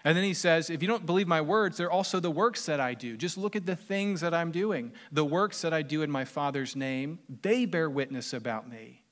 And 0.04 0.16
then 0.16 0.24
he 0.24 0.34
says, 0.34 0.68
If 0.68 0.82
you 0.82 0.88
don't 0.88 1.06
believe 1.06 1.26
my 1.26 1.40
words, 1.40 1.78
they're 1.78 1.90
also 1.90 2.20
the 2.20 2.30
works 2.30 2.66
that 2.66 2.78
I 2.78 2.94
do. 2.94 3.16
Just 3.16 3.38
look 3.38 3.56
at 3.56 3.64
the 3.64 3.76
things 3.76 4.20
that 4.20 4.34
I'm 4.34 4.52
doing. 4.52 4.92
The 5.10 5.24
works 5.24 5.62
that 5.62 5.72
I 5.72 5.82
do 5.82 6.02
in 6.02 6.10
my 6.10 6.26
Father's 6.26 6.76
name, 6.76 7.18
they 7.42 7.64
bear 7.64 7.88
witness 7.88 8.32
about 8.34 8.68
me. 8.68 9.02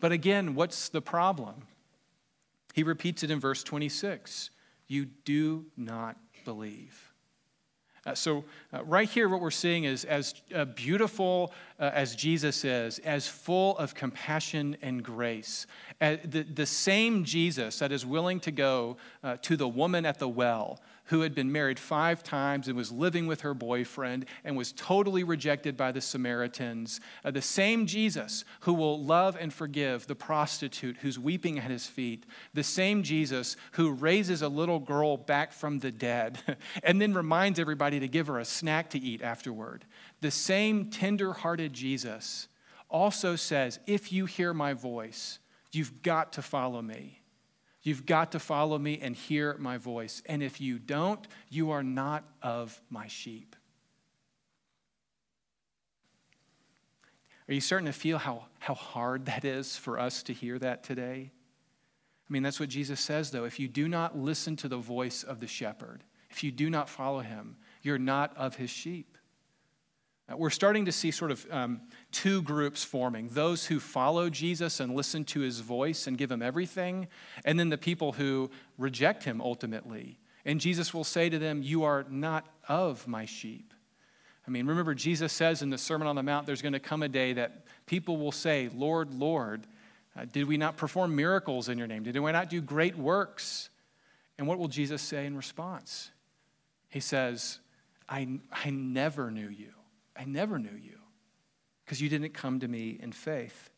But 0.00 0.12
again, 0.12 0.54
what's 0.54 0.88
the 0.88 1.02
problem? 1.02 1.66
He 2.72 2.82
repeats 2.82 3.22
it 3.22 3.30
in 3.30 3.38
verse 3.38 3.62
26 3.62 4.50
You 4.88 5.06
do 5.06 5.66
not 5.76 6.16
believe. 6.44 7.03
Uh, 8.06 8.14
so, 8.14 8.44
uh, 8.72 8.84
right 8.84 9.08
here, 9.08 9.28
what 9.28 9.40
we're 9.40 9.50
seeing 9.50 9.84
is 9.84 10.04
as 10.04 10.34
uh, 10.54 10.64
beautiful 10.66 11.52
uh, 11.80 11.90
as 11.94 12.14
Jesus 12.14 12.64
is, 12.64 12.98
as 13.00 13.26
full 13.26 13.78
of 13.78 13.94
compassion 13.94 14.76
and 14.82 15.02
grace, 15.02 15.66
uh, 16.00 16.16
the, 16.24 16.42
the 16.42 16.66
same 16.66 17.24
Jesus 17.24 17.78
that 17.78 17.92
is 17.92 18.04
willing 18.04 18.40
to 18.40 18.50
go 18.50 18.98
uh, 19.22 19.36
to 19.42 19.56
the 19.56 19.68
woman 19.68 20.04
at 20.04 20.18
the 20.18 20.28
well 20.28 20.80
who 21.06 21.20
had 21.20 21.34
been 21.34 21.52
married 21.52 21.78
five 21.78 22.22
times 22.22 22.66
and 22.66 22.76
was 22.76 22.90
living 22.90 23.26
with 23.26 23.42
her 23.42 23.52
boyfriend 23.52 24.24
and 24.44 24.56
was 24.56 24.72
totally 24.72 25.22
rejected 25.22 25.76
by 25.76 25.92
the 25.92 26.00
Samaritans. 26.00 27.00
Uh, 27.24 27.30
the 27.30 27.42
same 27.42 27.86
Jesus 27.86 28.44
who 28.60 28.72
will 28.72 29.02
love 29.02 29.36
and 29.38 29.52
forgive 29.52 30.06
the 30.06 30.14
prostitute 30.14 30.96
who's 30.98 31.18
weeping 31.18 31.58
at 31.58 31.70
his 31.70 31.86
feet. 31.86 32.24
The 32.54 32.62
same 32.62 33.02
Jesus 33.02 33.56
who 33.72 33.92
raises 33.92 34.40
a 34.40 34.48
little 34.48 34.80
girl 34.80 35.16
back 35.16 35.52
from 35.52 35.78
the 35.78 35.92
dead 35.92 36.38
and 36.82 37.00
then 37.00 37.12
reminds 37.12 37.58
everybody 37.58 38.00
to 38.00 38.08
give 38.08 38.28
her 38.28 38.38
a 38.38 38.44
snack 38.44 38.90
to 38.90 38.98
eat 38.98 39.20
afterward. 39.20 39.84
The 40.20 40.30
same 40.30 40.90
tender 40.90 41.34
hearted 41.34 41.74
Jesus 41.74 42.48
also 42.88 43.36
says, 43.36 43.78
If 43.86 44.12
you 44.12 44.24
hear 44.24 44.54
my 44.54 44.72
voice, 44.72 45.38
you've 45.72 46.02
got 46.02 46.32
to 46.34 46.42
follow 46.42 46.80
me. 46.80 47.20
You've 47.84 48.06
got 48.06 48.32
to 48.32 48.38
follow 48.40 48.78
me 48.78 48.98
and 49.00 49.14
hear 49.14 49.56
my 49.58 49.76
voice. 49.76 50.22
And 50.26 50.42
if 50.42 50.60
you 50.60 50.78
don't, 50.78 51.24
you 51.50 51.70
are 51.70 51.82
not 51.82 52.24
of 52.42 52.80
my 52.90 53.06
sheep. 53.06 53.54
Are 57.46 57.52
you 57.52 57.60
starting 57.60 57.86
to 57.86 57.92
feel 57.92 58.16
how, 58.16 58.46
how 58.58 58.72
hard 58.72 59.26
that 59.26 59.44
is 59.44 59.76
for 59.76 59.98
us 59.98 60.22
to 60.24 60.32
hear 60.32 60.58
that 60.58 60.82
today? 60.82 61.30
I 62.28 62.32
mean, 62.32 62.42
that's 62.42 62.58
what 62.58 62.70
Jesus 62.70 63.00
says, 63.00 63.30
though. 63.30 63.44
If 63.44 63.60
you 63.60 63.68
do 63.68 63.86
not 63.86 64.16
listen 64.16 64.56
to 64.56 64.68
the 64.68 64.78
voice 64.78 65.22
of 65.22 65.40
the 65.40 65.46
shepherd, 65.46 66.04
if 66.30 66.42
you 66.42 66.50
do 66.50 66.70
not 66.70 66.88
follow 66.88 67.20
him, 67.20 67.56
you're 67.82 67.98
not 67.98 68.34
of 68.38 68.56
his 68.56 68.70
sheep. 68.70 69.13
Uh, 70.30 70.36
we're 70.36 70.50
starting 70.50 70.86
to 70.86 70.92
see 70.92 71.10
sort 71.10 71.30
of 71.30 71.46
um, 71.50 71.80
two 72.10 72.40
groups 72.42 72.82
forming 72.82 73.28
those 73.28 73.66
who 73.66 73.78
follow 73.78 74.30
Jesus 74.30 74.80
and 74.80 74.94
listen 74.94 75.24
to 75.24 75.40
his 75.40 75.60
voice 75.60 76.06
and 76.06 76.16
give 76.16 76.30
him 76.30 76.42
everything, 76.42 77.08
and 77.44 77.58
then 77.58 77.68
the 77.68 77.78
people 77.78 78.12
who 78.12 78.50
reject 78.78 79.24
him 79.24 79.40
ultimately. 79.40 80.18
And 80.44 80.60
Jesus 80.60 80.92
will 80.94 81.04
say 81.04 81.28
to 81.28 81.38
them, 81.38 81.62
You 81.62 81.84
are 81.84 82.06
not 82.08 82.46
of 82.68 83.06
my 83.06 83.24
sheep. 83.24 83.72
I 84.46 84.50
mean, 84.50 84.66
remember, 84.66 84.94
Jesus 84.94 85.32
says 85.32 85.62
in 85.62 85.70
the 85.70 85.78
Sermon 85.78 86.06
on 86.06 86.16
the 86.16 86.22
Mount, 86.22 86.46
there's 86.46 86.60
going 86.60 86.74
to 86.74 86.80
come 86.80 87.02
a 87.02 87.08
day 87.08 87.32
that 87.34 87.64
people 87.86 88.18
will 88.18 88.32
say, 88.32 88.68
Lord, 88.74 89.14
Lord, 89.14 89.66
uh, 90.16 90.26
did 90.30 90.46
we 90.46 90.58
not 90.58 90.76
perform 90.76 91.16
miracles 91.16 91.68
in 91.68 91.78
your 91.78 91.86
name? 91.86 92.02
Did 92.02 92.18
we 92.18 92.32
not 92.32 92.50
do 92.50 92.60
great 92.60 92.96
works? 92.96 93.70
And 94.38 94.46
what 94.46 94.58
will 94.58 94.68
Jesus 94.68 95.00
say 95.00 95.26
in 95.26 95.36
response? 95.36 96.10
He 96.90 97.00
says, 97.00 97.58
I, 98.08 98.38
I 98.52 98.70
never 98.70 99.30
knew 99.30 99.48
you. 99.48 99.72
I 100.16 100.24
never 100.24 100.58
knew 100.58 100.76
you 100.76 100.98
because 101.84 102.00
you 102.00 102.08
didn't 102.08 102.34
come 102.34 102.60
to 102.60 102.68
me 102.68 102.98
in 103.00 103.12
faith. 103.12 103.70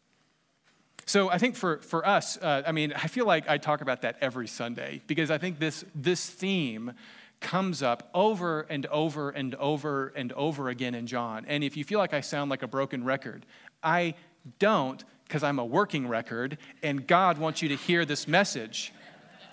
So 1.06 1.30
I 1.30 1.38
think 1.38 1.54
for, 1.54 1.78
for 1.78 2.06
us, 2.06 2.36
uh, 2.36 2.62
I 2.66 2.72
mean, 2.72 2.92
I 2.92 3.06
feel 3.06 3.26
like 3.26 3.48
I 3.48 3.58
talk 3.58 3.80
about 3.80 4.02
that 4.02 4.16
every 4.20 4.48
Sunday 4.48 5.02
because 5.06 5.30
I 5.30 5.38
think 5.38 5.60
this, 5.60 5.84
this 5.94 6.28
theme 6.28 6.92
comes 7.40 7.82
up 7.82 8.10
over 8.12 8.62
and 8.62 8.86
over 8.86 9.30
and 9.30 9.54
over 9.56 10.08
and 10.16 10.32
over 10.32 10.68
again 10.68 10.94
in 10.94 11.06
John. 11.06 11.44
And 11.46 11.62
if 11.62 11.76
you 11.76 11.84
feel 11.84 11.98
like 11.98 12.12
I 12.12 12.22
sound 12.22 12.50
like 12.50 12.62
a 12.62 12.68
broken 12.68 13.04
record, 13.04 13.46
I 13.82 14.14
don't 14.58 15.04
because 15.24 15.42
I'm 15.42 15.58
a 15.58 15.64
working 15.64 16.08
record 16.08 16.58
and 16.82 17.06
God 17.06 17.38
wants 17.38 17.62
you 17.62 17.68
to 17.68 17.76
hear 17.76 18.04
this 18.04 18.26
message. 18.26 18.92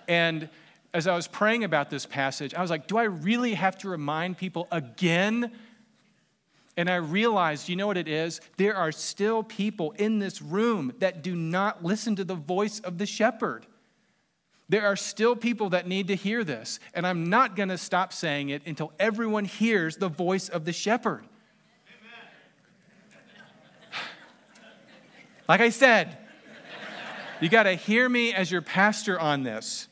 And 0.07 0.49
as 0.93 1.07
I 1.07 1.15
was 1.15 1.27
praying 1.27 1.63
about 1.63 1.89
this 1.89 2.05
passage, 2.05 2.53
I 2.53 2.61
was 2.61 2.69
like, 2.69 2.87
do 2.87 2.97
I 2.97 3.03
really 3.03 3.55
have 3.55 3.77
to 3.79 3.89
remind 3.89 4.37
people 4.37 4.67
again 4.71 5.51
and 6.75 6.89
I 6.89 6.95
realized, 6.95 7.69
you 7.69 7.75
know 7.75 7.87
what 7.87 7.97
it 7.97 8.07
is? 8.07 8.41
There 8.57 8.75
are 8.75 8.91
still 8.91 9.43
people 9.43 9.91
in 9.91 10.19
this 10.19 10.41
room 10.41 10.93
that 10.99 11.21
do 11.21 11.35
not 11.35 11.83
listen 11.83 12.15
to 12.15 12.23
the 12.23 12.35
voice 12.35 12.79
of 12.79 12.97
the 12.97 13.05
shepherd. 13.05 13.65
There 14.69 14.85
are 14.85 14.95
still 14.95 15.35
people 15.35 15.69
that 15.69 15.87
need 15.87 16.07
to 16.07 16.15
hear 16.15 16.43
this. 16.43 16.79
And 16.95 17.05
I'm 17.05 17.29
not 17.29 17.55
going 17.55 17.69
to 17.69 17.77
stop 17.77 18.11
saying 18.11 18.49
it 18.49 18.65
until 18.65 18.91
everyone 18.99 19.45
hears 19.45 19.97
the 19.97 20.09
voice 20.09 20.49
of 20.49 20.65
the 20.65 20.73
shepherd. 20.73 21.25
Like 25.45 25.59
I 25.59 25.69
said, 25.69 26.17
you 27.41 27.49
got 27.49 27.63
to 27.63 27.73
hear 27.73 28.07
me 28.07 28.33
as 28.33 28.49
your 28.49 28.61
pastor 28.61 29.19
on 29.19 29.43
this. 29.43 29.89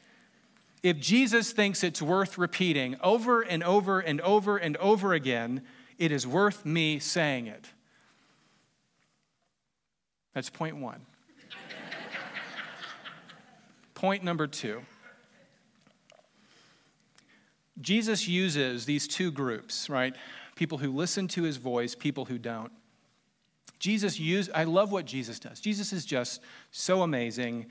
If 0.82 0.98
Jesus 0.98 1.52
thinks 1.52 1.84
it's 1.84 2.02
worth 2.02 2.38
repeating 2.38 2.96
over 3.04 3.42
and 3.42 3.62
over 3.62 4.00
and 4.00 4.22
over 4.22 4.56
and 4.56 4.78
over 4.78 5.14
again, 5.14 5.62
it 6.02 6.12
is 6.12 6.26
worth 6.26 6.66
me 6.66 6.98
saying 6.98 7.46
it. 7.46 7.64
That's 10.34 10.50
point 10.50 10.78
one. 10.78 11.06
point 13.94 14.24
number 14.24 14.48
two 14.48 14.82
Jesus 17.80 18.28
uses 18.28 18.86
these 18.86 19.08
two 19.08 19.32
groups, 19.32 19.90
right? 19.90 20.16
People 20.56 20.80
who 20.80 20.92
listen 20.92 21.28
to 21.30 21.44
his 21.44 21.58
voice, 21.58 21.94
people 21.94 22.26
who 22.26 22.40
don't. 22.40 22.72
Jesus 23.78 24.20
used, 24.20 24.50
I 24.56 24.64
love 24.64 24.92
what 24.92 25.06
Jesus 25.06 25.40
does. 25.40 25.60
Jesus 25.60 25.94
is 25.94 26.06
just 26.06 26.42
so 26.72 27.04
amazing. 27.04 27.68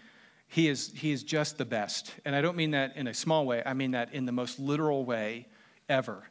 He 0.46 0.68
is, 0.68 0.92
he 0.94 1.10
is 1.10 1.24
just 1.24 1.58
the 1.58 1.64
best. 1.64 2.14
And 2.24 2.34
I 2.34 2.42
don't 2.42 2.56
mean 2.56 2.72
that 2.72 2.96
in 2.96 3.08
a 3.08 3.14
small 3.14 3.44
way, 3.44 3.62
I 3.66 3.74
mean 3.74 3.92
that 3.92 4.14
in 4.14 4.24
the 4.24 4.32
most 4.32 4.60
literal 4.60 5.04
way 5.04 5.48
ever. 5.88 6.24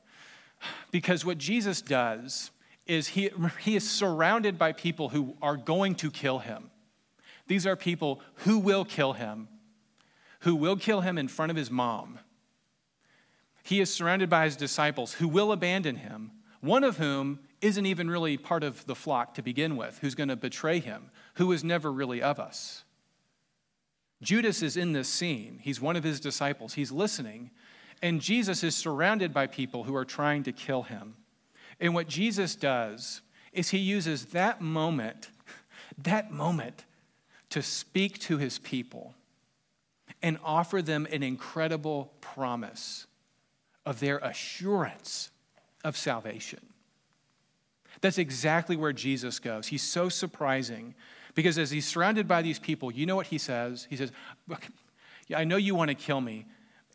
Because 0.91 1.25
what 1.25 1.37
Jesus 1.37 1.81
does 1.81 2.51
is 2.85 3.09
he, 3.09 3.29
he 3.59 3.75
is 3.75 3.89
surrounded 3.89 4.57
by 4.57 4.71
people 4.73 5.09
who 5.09 5.35
are 5.41 5.57
going 5.57 5.95
to 5.95 6.11
kill 6.11 6.39
him. 6.39 6.71
These 7.47 7.65
are 7.65 7.75
people 7.75 8.21
who 8.35 8.59
will 8.59 8.85
kill 8.85 9.13
him, 9.13 9.47
who 10.41 10.55
will 10.55 10.75
kill 10.75 11.01
him 11.01 11.17
in 11.17 11.27
front 11.27 11.49
of 11.49 11.55
his 11.55 11.71
mom. 11.71 12.19
He 13.63 13.81
is 13.81 13.93
surrounded 13.93 14.29
by 14.29 14.45
his 14.45 14.55
disciples 14.55 15.13
who 15.13 15.27
will 15.27 15.51
abandon 15.51 15.97
him, 15.97 16.31
one 16.61 16.83
of 16.83 16.97
whom 16.97 17.39
isn't 17.61 17.85
even 17.85 18.09
really 18.09 18.37
part 18.37 18.63
of 18.63 18.85
the 18.85 18.95
flock 18.95 19.33
to 19.35 19.41
begin 19.41 19.75
with, 19.77 19.99
who's 19.99 20.15
going 20.15 20.29
to 20.29 20.35
betray 20.35 20.79
him, 20.79 21.11
who 21.35 21.51
is 21.51 21.63
never 21.63 21.91
really 21.91 22.21
of 22.21 22.39
us. 22.39 22.83
Judas 24.21 24.61
is 24.61 24.75
in 24.75 24.93
this 24.93 25.07
scene. 25.07 25.59
He's 25.61 25.79
one 25.79 25.95
of 25.95 26.03
his 26.03 26.19
disciples. 26.19 26.73
He's 26.73 26.91
listening, 26.91 27.51
and 28.01 28.21
Jesus 28.21 28.63
is 28.63 28.75
surrounded 28.75 29.33
by 29.33 29.47
people 29.47 29.83
who 29.83 29.95
are 29.95 30.05
trying 30.05 30.43
to 30.43 30.51
kill 30.51 30.83
him. 30.83 31.15
And 31.79 31.93
what 31.93 32.07
Jesus 32.07 32.55
does 32.55 33.21
is 33.53 33.69
he 33.69 33.77
uses 33.77 34.27
that 34.27 34.61
moment, 34.61 35.29
that 35.97 36.31
moment, 36.31 36.85
to 37.49 37.61
speak 37.61 38.19
to 38.19 38.37
his 38.37 38.59
people 38.59 39.15
and 40.21 40.37
offer 40.43 40.81
them 40.81 41.07
an 41.11 41.23
incredible 41.23 42.11
promise 42.21 43.07
of 43.85 43.99
their 43.99 44.17
assurance 44.19 45.31
of 45.83 45.97
salvation. 45.97 46.59
That's 48.01 48.17
exactly 48.17 48.75
where 48.75 48.93
Jesus 48.93 49.39
goes. 49.39 49.67
He's 49.67 49.81
so 49.81 50.09
surprising 50.09 50.93
because 51.35 51.57
as 51.57 51.71
he's 51.71 51.87
surrounded 51.87 52.27
by 52.27 52.41
these 52.41 52.59
people, 52.59 52.91
you 52.91 53.05
know 53.05 53.15
what 53.15 53.27
he 53.27 53.37
says? 53.37 53.87
He 53.89 53.95
says, 53.95 54.11
I 55.35 55.43
know 55.43 55.57
you 55.57 55.75
want 55.75 55.89
to 55.89 55.95
kill 55.95 56.21
me, 56.21 56.45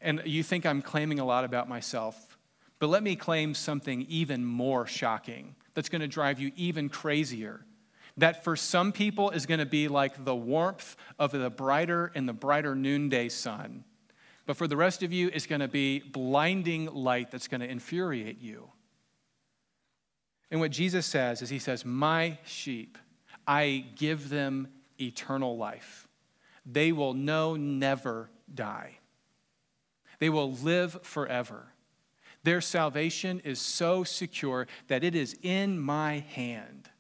and 0.04 0.22
you 0.24 0.42
think 0.42 0.66
I'm 0.66 0.82
claiming 0.82 1.18
a 1.18 1.24
lot 1.24 1.44
about 1.44 1.68
myself, 1.68 2.36
but 2.78 2.88
let 2.88 3.02
me 3.02 3.16
claim 3.16 3.54
something 3.54 4.02
even 4.08 4.44
more 4.44 4.86
shocking 4.86 5.56
that's 5.72 5.88
going 5.88 6.02
to 6.02 6.08
drive 6.08 6.38
you 6.38 6.52
even 6.54 6.88
crazier. 6.88 7.64
That 8.18 8.44
for 8.44 8.54
some 8.54 8.92
people 8.92 9.30
is 9.30 9.46
going 9.46 9.58
to 9.58 9.66
be 9.66 9.88
like 9.88 10.24
the 10.24 10.36
warmth 10.36 10.94
of 11.18 11.32
the 11.32 11.50
brighter 11.50 12.12
and 12.14 12.28
the 12.28 12.32
brighter 12.32 12.76
noonday 12.76 13.28
sun. 13.28 13.84
But 14.46 14.56
for 14.56 14.68
the 14.68 14.76
rest 14.76 15.02
of 15.02 15.12
you, 15.12 15.30
it's 15.32 15.46
going 15.46 15.62
to 15.62 15.68
be 15.68 16.00
blinding 16.00 16.86
light 16.86 17.30
that's 17.30 17.48
going 17.48 17.62
to 17.62 17.68
infuriate 17.68 18.40
you. 18.40 18.68
And 20.50 20.60
what 20.60 20.70
Jesus 20.70 21.06
says 21.06 21.42
is, 21.42 21.48
He 21.48 21.58
says, 21.58 21.84
My 21.84 22.38
sheep, 22.44 22.98
I 23.46 23.86
give 23.96 24.28
them 24.28 24.68
eternal 25.00 25.56
life. 25.56 26.06
They 26.66 26.92
will 26.92 27.14
know 27.14 27.56
never 27.56 28.30
die. 28.54 28.98
They 30.18 30.30
will 30.30 30.52
live 30.52 30.98
forever. 31.02 31.68
Their 32.42 32.60
salvation 32.60 33.40
is 33.40 33.58
so 33.58 34.04
secure 34.04 34.66
that 34.88 35.02
it 35.02 35.14
is 35.14 35.36
in 35.42 35.78
my 35.78 36.18
hand, 36.18 36.90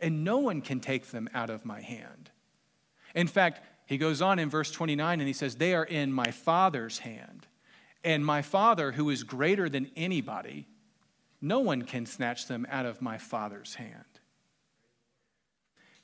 and 0.00 0.24
no 0.24 0.38
one 0.38 0.60
can 0.60 0.80
take 0.80 1.06
them 1.06 1.28
out 1.32 1.50
of 1.50 1.64
my 1.64 1.80
hand. 1.80 2.30
In 3.14 3.26
fact, 3.26 3.60
he 3.86 3.98
goes 3.98 4.22
on 4.22 4.38
in 4.38 4.48
verse 4.48 4.70
29 4.70 5.20
and 5.20 5.26
he 5.26 5.32
says, 5.32 5.56
They 5.56 5.74
are 5.74 5.84
in 5.84 6.12
my 6.12 6.30
Father's 6.30 6.98
hand. 6.98 7.46
And 8.04 8.24
my 8.24 8.40
Father, 8.40 8.92
who 8.92 9.10
is 9.10 9.24
greater 9.24 9.68
than 9.68 9.90
anybody, 9.96 10.68
no 11.40 11.60
one 11.60 11.82
can 11.82 12.06
snatch 12.06 12.46
them 12.46 12.66
out 12.70 12.86
of 12.86 13.02
my 13.02 13.18
Father's 13.18 13.74
hand. 13.74 14.04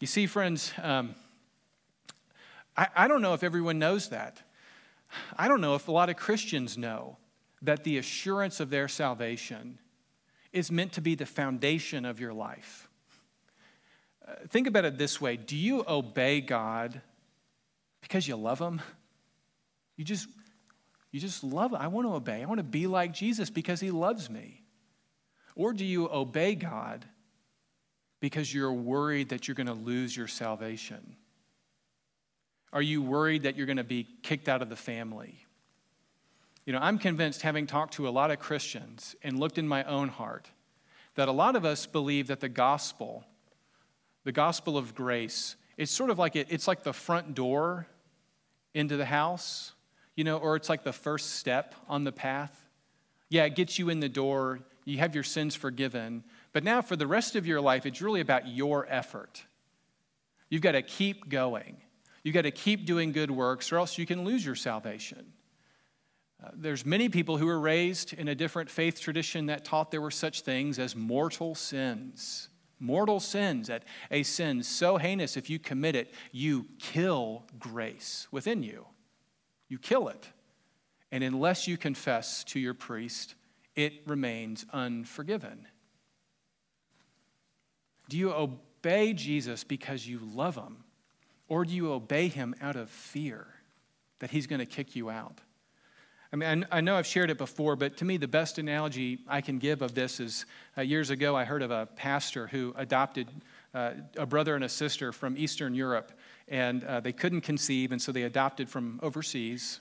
You 0.01 0.07
see, 0.07 0.27
friends, 0.27 0.73
um, 0.83 1.14
I, 2.77 2.88
I 2.95 3.09
don't 3.09 3.23
know 3.23 3.35
if 3.35 3.42
everyone 3.42 3.79
knows 3.79 4.11
that. 4.11 4.42
I 5.37 5.48
don't 5.48 5.61
know 5.61 5.74
if 5.74 5.88
a 5.88 5.92
lot 5.92 6.09
of 6.09 6.16
Christians 6.16 6.76
know 6.76 7.16
that 7.62 7.85
the 7.85 7.98
assurance 7.98 8.61
of 8.61 8.70
their 8.70 8.88
salvation 8.88 9.79
is 10.52 10.70
meant 10.70 10.92
to 10.92 11.00
be 11.00 11.14
the 11.14 11.26
foundation 11.26 12.05
of 12.05 12.20
your 12.20 12.33
life. 12.33 12.88
Uh, 14.26 14.33
think 14.48 14.66
about 14.66 14.85
it 14.85 14.98
this 14.98 15.20
way 15.20 15.37
Do 15.37 15.57
you 15.57 15.85
obey 15.87 16.40
God 16.40 17.00
because 18.00 18.26
you 18.26 18.37
love 18.37 18.59
Him? 18.59 18.81
You 19.96 20.05
just, 20.05 20.29
you 21.11 21.20
just 21.20 21.42
love 21.42 21.74
I 21.74 21.87
want 21.88 22.07
to 22.07 22.14
obey. 22.14 22.42
I 22.42 22.46
want 22.46 22.59
to 22.59 22.64
be 22.64 22.87
like 22.87 23.12
Jesus 23.12 23.50
because 23.50 23.81
He 23.81 23.90
loves 23.90 24.29
me. 24.29 24.62
Or 25.55 25.72
do 25.72 25.85
you 25.85 26.09
obey 26.11 26.55
God 26.55 27.05
because 28.20 28.52
you're 28.52 28.72
worried 28.72 29.31
that 29.31 29.48
you're 29.48 29.55
going 29.55 29.68
to 29.68 29.72
lose 29.72 30.14
your 30.14 30.29
salvation? 30.29 31.16
Are 32.72 32.83
you 32.83 33.02
worried 33.02 33.44
that 33.44 33.57
you're 33.57 33.66
going 33.66 33.76
to 33.76 33.85
be 33.85 34.07
kicked 34.22 34.48
out 34.48 34.62
of 34.62 34.68
the 34.68 34.76
family? 34.76 35.46
You 36.64 36.72
know, 36.72 36.81
I'm 36.81 36.98
convinced, 36.98 37.42
having 37.42 37.66
talked 37.66 37.94
to 37.94 38.09
a 38.09 38.11
lot 38.11 38.31
of 38.31 38.40
Christians 38.40 39.14
and 39.22 39.38
looked 39.38 39.57
in 39.57 39.68
my 39.68 39.85
own 39.85 40.09
heart, 40.09 40.50
that 41.14 41.29
a 41.29 41.33
lot 41.33 41.57
of 41.57 41.64
us 41.64 41.87
believe 41.87 42.26
that 42.26 42.40
the 42.40 42.48
gospel, 42.48 43.24
the 44.24 44.33
gospel 44.33 44.76
of 44.76 44.94
grace, 44.94 45.55
it's 45.76 45.92
sort 45.92 46.11
of 46.11 46.18
like 46.18 46.35
it, 46.35 46.48
it's 46.50 46.66
like 46.66 46.83
the 46.83 46.92
front 46.92 47.35
door 47.35 47.87
into 48.74 48.96
the 48.96 49.05
house, 49.05 49.72
you 50.16 50.24
know, 50.24 50.38
or 50.38 50.57
it's 50.57 50.68
like 50.68 50.83
the 50.83 50.92
first 50.92 51.37
step 51.37 51.74
on 51.88 52.05
the 52.05 52.12
path. 52.12 52.68
Yeah, 53.29 53.44
it 53.44 53.55
gets 53.55 53.79
you 53.79 53.88
in 53.88 54.00
the 54.00 54.09
door, 54.09 54.61
you 54.85 54.98
have 54.98 55.14
your 55.14 55.24
sins 55.24 55.55
forgiven, 55.55 56.24
but 56.52 56.64
now 56.64 56.83
for 56.83 56.96
the 56.96 57.07
rest 57.07 57.37
of 57.37 57.46
your 57.46 57.61
life, 57.61 57.87
it's 57.87 58.02
really 58.02 58.20
about 58.20 58.48
your 58.48 58.87
effort. 58.88 59.44
You've 60.48 60.62
got 60.62 60.72
to 60.72 60.83
keep 60.83 61.29
going. 61.29 61.76
You 62.26 62.32
got 62.32 62.42
to 62.42 62.50
keep 62.50 62.86
doing 62.86 63.12
good 63.12 63.30
works, 63.30 63.70
or 63.70 63.76
else 63.76 63.98
you 63.98 64.04
can 64.04 64.24
lose 64.24 64.44
your 64.44 64.56
salvation. 64.56 65.32
Uh, 66.44 66.50
there's 66.54 66.84
many 66.84 67.08
people 67.08 67.36
who 67.36 67.46
were 67.46 67.60
raised 67.60 68.12
in 68.14 68.26
a 68.26 68.34
different 68.34 68.68
faith 68.68 69.00
tradition 69.00 69.46
that 69.46 69.64
taught 69.64 69.92
there 69.92 70.00
were 70.00 70.10
such 70.10 70.40
things 70.40 70.80
as 70.80 70.96
mortal 70.96 71.54
sins. 71.54 72.48
Mortal 72.80 73.20
sins, 73.20 73.68
that 73.68 73.84
a 74.10 74.24
sin 74.24 74.64
so 74.64 74.96
heinous, 74.96 75.36
if 75.36 75.48
you 75.48 75.60
commit 75.60 75.94
it, 75.94 76.12
you 76.32 76.66
kill 76.80 77.44
grace 77.60 78.26
within 78.32 78.64
you. 78.64 78.86
You 79.68 79.78
kill 79.78 80.08
it. 80.08 80.28
And 81.12 81.22
unless 81.22 81.68
you 81.68 81.76
confess 81.76 82.42
to 82.46 82.58
your 82.58 82.74
priest, 82.74 83.36
it 83.76 84.02
remains 84.04 84.66
unforgiven. 84.72 85.68
Do 88.08 88.18
you 88.18 88.32
obey 88.32 89.12
Jesus 89.12 89.62
because 89.62 90.08
you 90.08 90.18
love 90.34 90.56
him? 90.56 90.78
Or 91.48 91.64
do 91.64 91.72
you 91.72 91.92
obey 91.92 92.28
him 92.28 92.54
out 92.61 92.76
of 92.76 92.90
fear 92.90 93.46
that 94.18 94.30
he's 94.30 94.46
going 94.46 94.59
to 94.59 94.66
kick 94.66 94.96
you 94.96 95.11
out? 95.11 95.40
I 96.32 96.37
mean, 96.37 96.66
I 96.72 96.80
know 96.80 96.96
I've 96.96 97.06
shared 97.06 97.30
it 97.30 97.38
before, 97.38 97.76
but 97.76 97.96
to 97.98 98.04
me, 98.04 98.16
the 98.16 98.26
best 98.26 98.59
analogy 98.59 99.20
I 99.28 99.40
can 99.40 99.59
give 99.59 99.80
of 99.80 99.94
this 99.94 100.18
is 100.18 100.44
uh, 100.76 100.82
years 100.82 101.11
ago, 101.11 101.37
I 101.37 101.44
heard 101.44 101.62
of 101.62 101.70
a 101.70 101.87
pastor 101.87 102.48
who 102.48 102.74
adopted 102.76 103.28
uh, 103.72 103.92
a 104.16 104.26
brother 104.26 104.56
and 104.56 104.64
a 104.64 104.68
sister 104.68 105.12
from 105.12 105.38
Eastern 105.38 105.74
Europe, 105.74 106.12
and 106.48 106.82
uh, 106.82 107.00
they 107.00 107.12
couldn't 107.12 107.42
conceive, 107.42 107.92
and 107.92 108.02
so 108.02 108.11
they 108.11 108.24
adopted 108.24 108.68
from 108.68 108.98
overseas. 109.02 109.80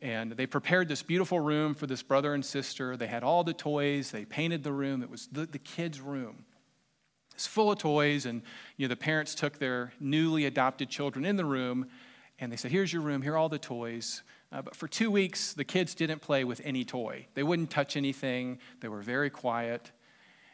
And 0.00 0.32
they 0.32 0.46
prepared 0.46 0.88
this 0.88 1.02
beautiful 1.02 1.40
room 1.40 1.74
for 1.74 1.86
this 1.86 2.02
brother 2.02 2.34
and 2.34 2.44
sister. 2.44 2.96
They 2.96 3.06
had 3.06 3.22
all 3.22 3.44
the 3.44 3.54
toys, 3.54 4.10
they 4.10 4.24
painted 4.24 4.64
the 4.64 4.72
room. 4.72 5.02
It 5.02 5.10
was 5.10 5.28
the, 5.30 5.46
the 5.46 5.58
kids' 5.58 6.00
room. 6.00 6.44
It's 7.36 7.46
full 7.46 7.70
of 7.70 7.78
toys, 7.78 8.24
and 8.24 8.40
you 8.78 8.86
know, 8.86 8.88
the 8.88 8.96
parents 8.96 9.34
took 9.34 9.58
their 9.58 9.92
newly 10.00 10.46
adopted 10.46 10.88
children 10.88 11.26
in 11.26 11.36
the 11.36 11.44
room, 11.44 11.86
and 12.38 12.50
they 12.50 12.56
said, 12.56 12.70
Here's 12.70 12.90
your 12.90 13.02
room, 13.02 13.20
here 13.20 13.34
are 13.34 13.36
all 13.36 13.50
the 13.50 13.58
toys. 13.58 14.22
Uh, 14.50 14.62
but 14.62 14.74
for 14.74 14.88
two 14.88 15.10
weeks, 15.10 15.52
the 15.52 15.64
kids 15.64 15.94
didn't 15.94 16.22
play 16.22 16.44
with 16.44 16.62
any 16.64 16.82
toy. 16.82 17.26
They 17.34 17.42
wouldn't 17.42 17.68
touch 17.68 17.94
anything, 17.94 18.58
they 18.80 18.88
were 18.88 19.02
very 19.02 19.28
quiet. 19.28 19.92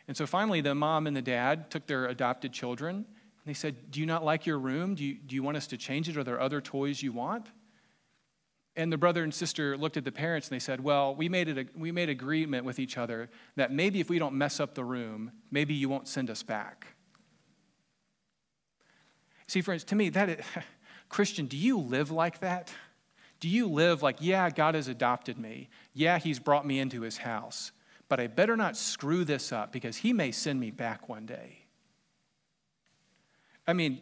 And 0.08 0.16
so 0.16 0.26
finally, 0.26 0.60
the 0.60 0.74
mom 0.74 1.06
and 1.06 1.16
the 1.16 1.22
dad 1.22 1.70
took 1.70 1.86
their 1.86 2.06
adopted 2.06 2.52
children 2.52 2.96
and 2.96 3.06
they 3.46 3.54
said, 3.54 3.92
Do 3.92 4.00
you 4.00 4.06
not 4.06 4.24
like 4.24 4.44
your 4.44 4.58
room? 4.58 4.96
Do 4.96 5.04
you, 5.04 5.14
do 5.14 5.36
you 5.36 5.44
want 5.44 5.56
us 5.56 5.68
to 5.68 5.76
change 5.76 6.08
it? 6.08 6.16
Are 6.16 6.24
there 6.24 6.40
other 6.40 6.60
toys 6.60 7.00
you 7.00 7.12
want? 7.12 7.46
And 8.74 8.90
the 8.90 8.96
brother 8.96 9.22
and 9.22 9.34
sister 9.34 9.76
looked 9.76 9.98
at 9.98 10.04
the 10.04 10.12
parents 10.12 10.48
and 10.48 10.54
they 10.54 10.60
said, 10.60 10.80
Well, 10.80 11.14
we 11.14 11.28
made, 11.28 11.48
it 11.48 11.58
a, 11.58 11.66
we 11.78 11.92
made 11.92 12.08
agreement 12.08 12.64
with 12.64 12.78
each 12.78 12.96
other 12.96 13.28
that 13.56 13.70
maybe 13.70 14.00
if 14.00 14.08
we 14.08 14.18
don't 14.18 14.34
mess 14.34 14.60
up 14.60 14.74
the 14.74 14.84
room, 14.84 15.32
maybe 15.50 15.74
you 15.74 15.88
won't 15.88 16.08
send 16.08 16.30
us 16.30 16.42
back. 16.42 16.86
See, 19.46 19.60
friends, 19.60 19.84
to 19.84 19.94
me, 19.94 20.08
that 20.10 20.30
is, 20.30 20.44
Christian, 21.10 21.46
do 21.46 21.58
you 21.58 21.78
live 21.78 22.10
like 22.10 22.40
that? 22.40 22.72
Do 23.40 23.48
you 23.48 23.68
live 23.68 24.02
like, 24.02 24.16
yeah, 24.20 24.48
God 24.48 24.74
has 24.74 24.88
adopted 24.88 25.36
me? 25.36 25.68
Yeah, 25.92 26.18
He's 26.18 26.38
brought 26.38 26.66
me 26.66 26.78
into 26.78 27.02
His 27.02 27.18
house, 27.18 27.72
but 28.08 28.20
I 28.20 28.28
better 28.28 28.56
not 28.56 28.76
screw 28.76 29.24
this 29.24 29.52
up 29.52 29.72
because 29.72 29.98
He 29.98 30.14
may 30.14 30.30
send 30.30 30.58
me 30.58 30.70
back 30.70 31.08
one 31.10 31.26
day? 31.26 31.58
I 33.66 33.74
mean, 33.74 34.00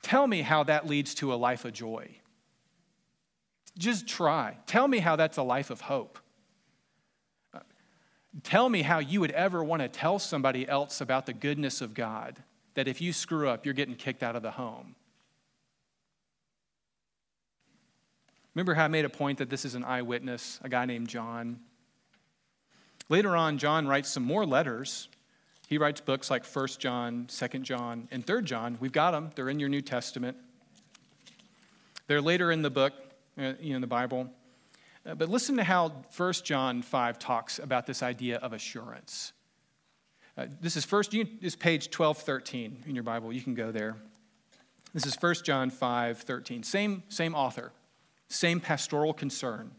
tell 0.00 0.26
me 0.26 0.40
how 0.40 0.64
that 0.64 0.86
leads 0.86 1.14
to 1.16 1.34
a 1.34 1.36
life 1.36 1.64
of 1.66 1.72
joy. 1.74 2.16
Just 3.78 4.06
try. 4.06 4.56
Tell 4.66 4.86
me 4.86 4.98
how 4.98 5.16
that's 5.16 5.38
a 5.38 5.42
life 5.42 5.70
of 5.70 5.80
hope. 5.80 6.18
Uh, 7.54 7.60
tell 8.42 8.68
me 8.68 8.82
how 8.82 8.98
you 8.98 9.20
would 9.20 9.30
ever 9.30 9.64
want 9.64 9.82
to 9.82 9.88
tell 9.88 10.18
somebody 10.18 10.68
else 10.68 11.00
about 11.00 11.26
the 11.26 11.32
goodness 11.32 11.80
of 11.80 11.94
God, 11.94 12.42
that 12.74 12.88
if 12.88 13.00
you 13.00 13.12
screw 13.12 13.48
up, 13.48 13.64
you're 13.64 13.74
getting 13.74 13.94
kicked 13.94 14.22
out 14.22 14.36
of 14.36 14.42
the 14.42 14.50
home. 14.50 14.94
Remember 18.54 18.74
how 18.74 18.84
I 18.84 18.88
made 18.88 19.06
a 19.06 19.10
point 19.10 19.38
that 19.38 19.48
this 19.48 19.64
is 19.64 19.74
an 19.74 19.84
eyewitness, 19.84 20.60
a 20.62 20.68
guy 20.68 20.84
named 20.84 21.08
John? 21.08 21.60
Later 23.08 23.34
on, 23.34 23.58
John 23.58 23.88
writes 23.88 24.10
some 24.10 24.22
more 24.22 24.44
letters. 24.44 25.08
He 25.68 25.78
writes 25.78 26.00
books 26.00 26.30
like 26.30 26.44
1 26.44 26.66
John, 26.78 27.26
2 27.28 27.58
John, 27.60 28.08
and 28.10 28.26
3 28.26 28.42
John. 28.42 28.76
We've 28.78 28.92
got 28.92 29.12
them, 29.12 29.30
they're 29.34 29.48
in 29.48 29.58
your 29.58 29.70
New 29.70 29.80
Testament. 29.80 30.36
They're 32.08 32.20
later 32.20 32.52
in 32.52 32.60
the 32.60 32.70
book, 32.70 32.92
uh, 33.38 33.52
you 33.60 33.70
know, 33.70 33.76
in 33.76 33.80
the 33.80 33.86
Bible. 33.86 34.30
Uh, 35.04 35.14
but 35.14 35.28
listen 35.28 35.56
to 35.56 35.64
how 35.64 35.92
1 36.16 36.32
John 36.44 36.82
5 36.82 37.18
talks 37.18 37.58
about 37.58 37.86
this 37.86 38.02
idea 38.02 38.38
of 38.38 38.52
assurance. 38.52 39.32
Uh, 40.36 40.46
this 40.60 40.76
is 40.76 40.84
first, 40.84 41.10
this 41.10 41.26
is 41.40 41.56
page 41.56 41.86
1213 41.86 42.84
in 42.86 42.94
your 42.94 43.04
Bible. 43.04 43.32
You 43.32 43.40
can 43.40 43.54
go 43.54 43.72
there. 43.72 43.96
This 44.94 45.06
is 45.06 45.14
1 45.14 45.34
John 45.44 45.70
5 45.70 46.18
13. 46.18 46.62
Same, 46.62 47.02
same 47.08 47.34
author. 47.34 47.72
Same 48.28 48.60
pastoral 48.60 49.12
concern. 49.12 49.72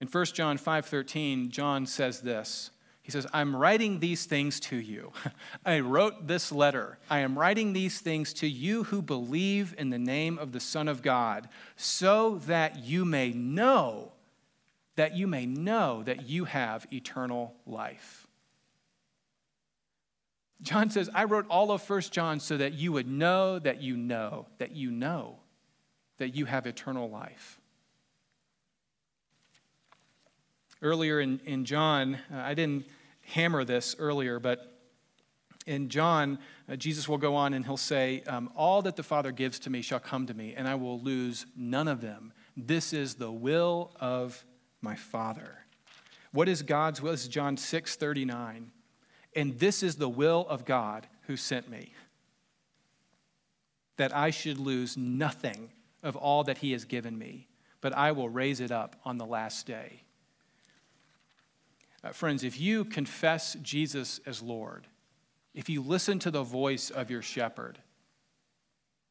In 0.00 0.08
1 0.08 0.24
John 0.34 0.56
5:13, 0.56 1.50
John 1.50 1.86
says 1.86 2.20
this. 2.20 2.70
He 3.10 3.12
says, 3.12 3.26
"I'm 3.32 3.56
writing 3.56 3.98
these 3.98 4.24
things 4.24 4.60
to 4.60 4.76
you. 4.76 5.12
I 5.66 5.80
wrote 5.80 6.28
this 6.28 6.52
letter. 6.52 6.96
I 7.10 7.18
am 7.18 7.36
writing 7.36 7.72
these 7.72 7.98
things 7.98 8.32
to 8.34 8.46
you 8.46 8.84
who 8.84 9.02
believe 9.02 9.74
in 9.76 9.90
the 9.90 9.98
name 9.98 10.38
of 10.38 10.52
the 10.52 10.60
Son 10.60 10.86
of 10.86 11.02
God, 11.02 11.48
so 11.74 12.36
that 12.46 12.84
you 12.84 13.04
may 13.04 13.32
know 13.32 14.12
that 14.94 15.16
you 15.16 15.26
may 15.26 15.44
know 15.44 16.04
that 16.04 16.28
you 16.28 16.44
have 16.44 16.86
eternal 16.92 17.56
life." 17.66 18.28
John 20.62 20.88
says, 20.88 21.10
I 21.12 21.24
wrote 21.24 21.46
all 21.50 21.72
of 21.72 21.90
1 21.90 22.00
John 22.12 22.38
so 22.38 22.58
that 22.58 22.74
you 22.74 22.92
would 22.92 23.08
know 23.08 23.58
that 23.58 23.82
you 23.82 23.96
know 23.96 24.46
that 24.58 24.70
you 24.70 24.92
know 24.92 25.40
that 26.18 26.36
you 26.36 26.44
have 26.44 26.64
eternal 26.64 27.10
life. 27.10 27.58
Earlier 30.80 31.18
in, 31.18 31.40
in 31.44 31.64
John, 31.64 32.18
uh, 32.32 32.36
I 32.36 32.54
didn't 32.54 32.84
hammer 33.30 33.64
this 33.64 33.96
earlier, 33.98 34.38
but 34.38 34.70
in 35.66 35.88
John, 35.88 36.38
uh, 36.68 36.76
Jesus 36.76 37.08
will 37.08 37.18
go 37.18 37.34
on 37.36 37.54
and 37.54 37.64
he'll 37.64 37.76
say, 37.76 38.22
um, 38.26 38.50
All 38.56 38.82
that 38.82 38.96
the 38.96 39.02
Father 39.02 39.32
gives 39.32 39.58
to 39.60 39.70
me 39.70 39.82
shall 39.82 40.00
come 40.00 40.26
to 40.26 40.34
me, 40.34 40.54
and 40.56 40.66
I 40.66 40.74
will 40.74 41.00
lose 41.00 41.46
none 41.56 41.88
of 41.88 42.00
them. 42.00 42.32
This 42.56 42.92
is 42.92 43.14
the 43.14 43.30
will 43.30 43.92
of 44.00 44.44
my 44.80 44.96
Father. 44.96 45.58
What 46.32 46.48
is 46.48 46.62
God's 46.62 47.02
will? 47.02 47.12
This 47.12 47.22
is 47.22 47.28
John 47.28 47.56
6 47.56 47.96
39. 47.96 48.70
And 49.36 49.58
this 49.58 49.82
is 49.82 49.96
the 49.96 50.08
will 50.08 50.46
of 50.48 50.64
God 50.64 51.06
who 51.26 51.36
sent 51.36 51.70
me, 51.70 51.94
that 53.96 54.14
I 54.14 54.30
should 54.30 54.58
lose 54.58 54.96
nothing 54.96 55.70
of 56.02 56.16
all 56.16 56.42
that 56.44 56.58
he 56.58 56.72
has 56.72 56.84
given 56.84 57.16
me, 57.16 57.46
but 57.80 57.92
I 57.92 58.10
will 58.10 58.28
raise 58.28 58.58
it 58.58 58.72
up 58.72 58.96
on 59.04 59.18
the 59.18 59.26
last 59.26 59.66
day. 59.66 60.02
Uh, 62.02 62.10
friends, 62.12 62.44
if 62.44 62.58
you 62.58 62.84
confess 62.84 63.56
Jesus 63.62 64.20
as 64.24 64.42
Lord, 64.42 64.86
if 65.54 65.68
you 65.68 65.82
listen 65.82 66.18
to 66.20 66.30
the 66.30 66.42
voice 66.42 66.90
of 66.90 67.10
your 67.10 67.22
shepherd, 67.22 67.78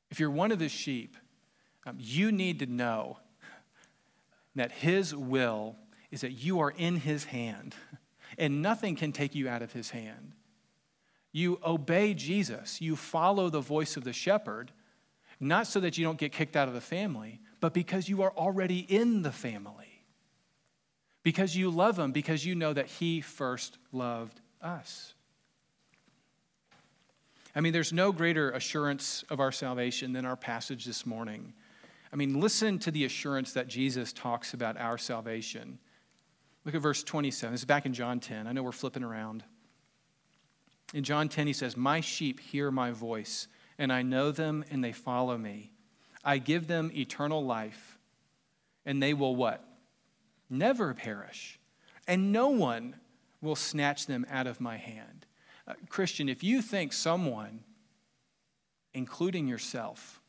if 0.09 0.19
you're 0.19 0.31
one 0.31 0.51
of 0.51 0.59
his 0.59 0.71
sheep, 0.71 1.15
um, 1.85 1.97
you 1.99 2.31
need 2.31 2.59
to 2.59 2.65
know 2.65 3.19
that 4.55 4.71
his 4.71 5.15
will 5.15 5.75
is 6.11 6.21
that 6.21 6.31
you 6.31 6.59
are 6.59 6.71
in 6.71 6.97
his 6.97 7.25
hand 7.25 7.75
and 8.37 8.61
nothing 8.61 8.95
can 8.95 9.11
take 9.11 9.35
you 9.35 9.47
out 9.47 9.61
of 9.61 9.73
his 9.73 9.91
hand. 9.91 10.33
You 11.31 11.59
obey 11.63 12.15
Jesus, 12.15 12.81
you 12.81 12.95
follow 12.95 13.49
the 13.49 13.61
voice 13.61 13.97
of 13.97 14.03
the 14.03 14.13
shepherd, 14.13 14.71
not 15.39 15.67
so 15.67 15.79
that 15.79 15.97
you 15.97 16.03
don't 16.03 16.17
get 16.17 16.31
kicked 16.31 16.55
out 16.55 16.67
of 16.67 16.73
the 16.73 16.81
family, 16.81 17.39
but 17.59 17.73
because 17.73 18.09
you 18.09 18.23
are 18.23 18.31
already 18.35 18.79
in 18.79 19.21
the 19.21 19.31
family. 19.31 19.88
Because 21.23 21.55
you 21.55 21.69
love 21.69 21.99
him, 21.99 22.11
because 22.11 22.45
you 22.45 22.55
know 22.55 22.73
that 22.73 22.87
he 22.87 23.21
first 23.21 23.77
loved 23.91 24.39
us. 24.61 25.13
I 27.55 27.61
mean, 27.61 27.73
there's 27.73 27.91
no 27.91 28.11
greater 28.11 28.51
assurance 28.51 29.23
of 29.29 29.39
our 29.39 29.51
salvation 29.51 30.13
than 30.13 30.25
our 30.25 30.35
passage 30.35 30.85
this 30.85 31.05
morning. 31.05 31.53
I 32.13 32.15
mean, 32.15 32.39
listen 32.39 32.79
to 32.79 32.91
the 32.91 33.05
assurance 33.05 33.53
that 33.53 33.67
Jesus 33.67 34.13
talks 34.13 34.53
about 34.53 34.77
our 34.77 34.97
salvation. 34.97 35.79
Look 36.63 36.75
at 36.75 36.81
verse 36.81 37.03
27. 37.03 37.53
This 37.53 37.61
is 37.61 37.65
back 37.65 37.85
in 37.85 37.93
John 37.93 38.19
10. 38.19 38.47
I 38.47 38.51
know 38.51 38.63
we're 38.63 38.71
flipping 38.71 39.03
around. 39.03 39.43
In 40.93 41.03
John 41.03 41.27
10, 41.29 41.47
he 41.47 41.53
says, 41.53 41.75
My 41.75 42.01
sheep 42.01 42.39
hear 42.39 42.71
my 42.71 42.91
voice 42.91 43.47
and 43.79 43.93
I 43.93 44.01
know 44.01 44.31
them, 44.31 44.65
and 44.69 44.83
they 44.83 44.91
follow 44.91 45.37
me. 45.37 45.71
I 46.23 46.37
give 46.37 46.67
them 46.67 46.91
eternal 46.93 47.43
life, 47.43 47.97
and 48.85 49.01
they 49.01 49.13
will 49.13 49.37
what? 49.37 49.63
Never 50.49 50.93
perish, 50.93 51.59
and 52.07 52.31
no 52.31 52.49
one 52.49 52.95
will 53.41 53.55
snatch 53.55 54.07
them 54.07 54.25
out 54.29 54.47
of 54.47 54.59
my 54.59 54.77
hand. 54.77 55.25
Uh, 55.67 55.73
Christian, 55.89 56.27
if 56.27 56.43
you 56.43 56.61
think 56.61 56.91
someone, 56.91 57.61
including 58.93 59.47
yourself, 59.47 60.19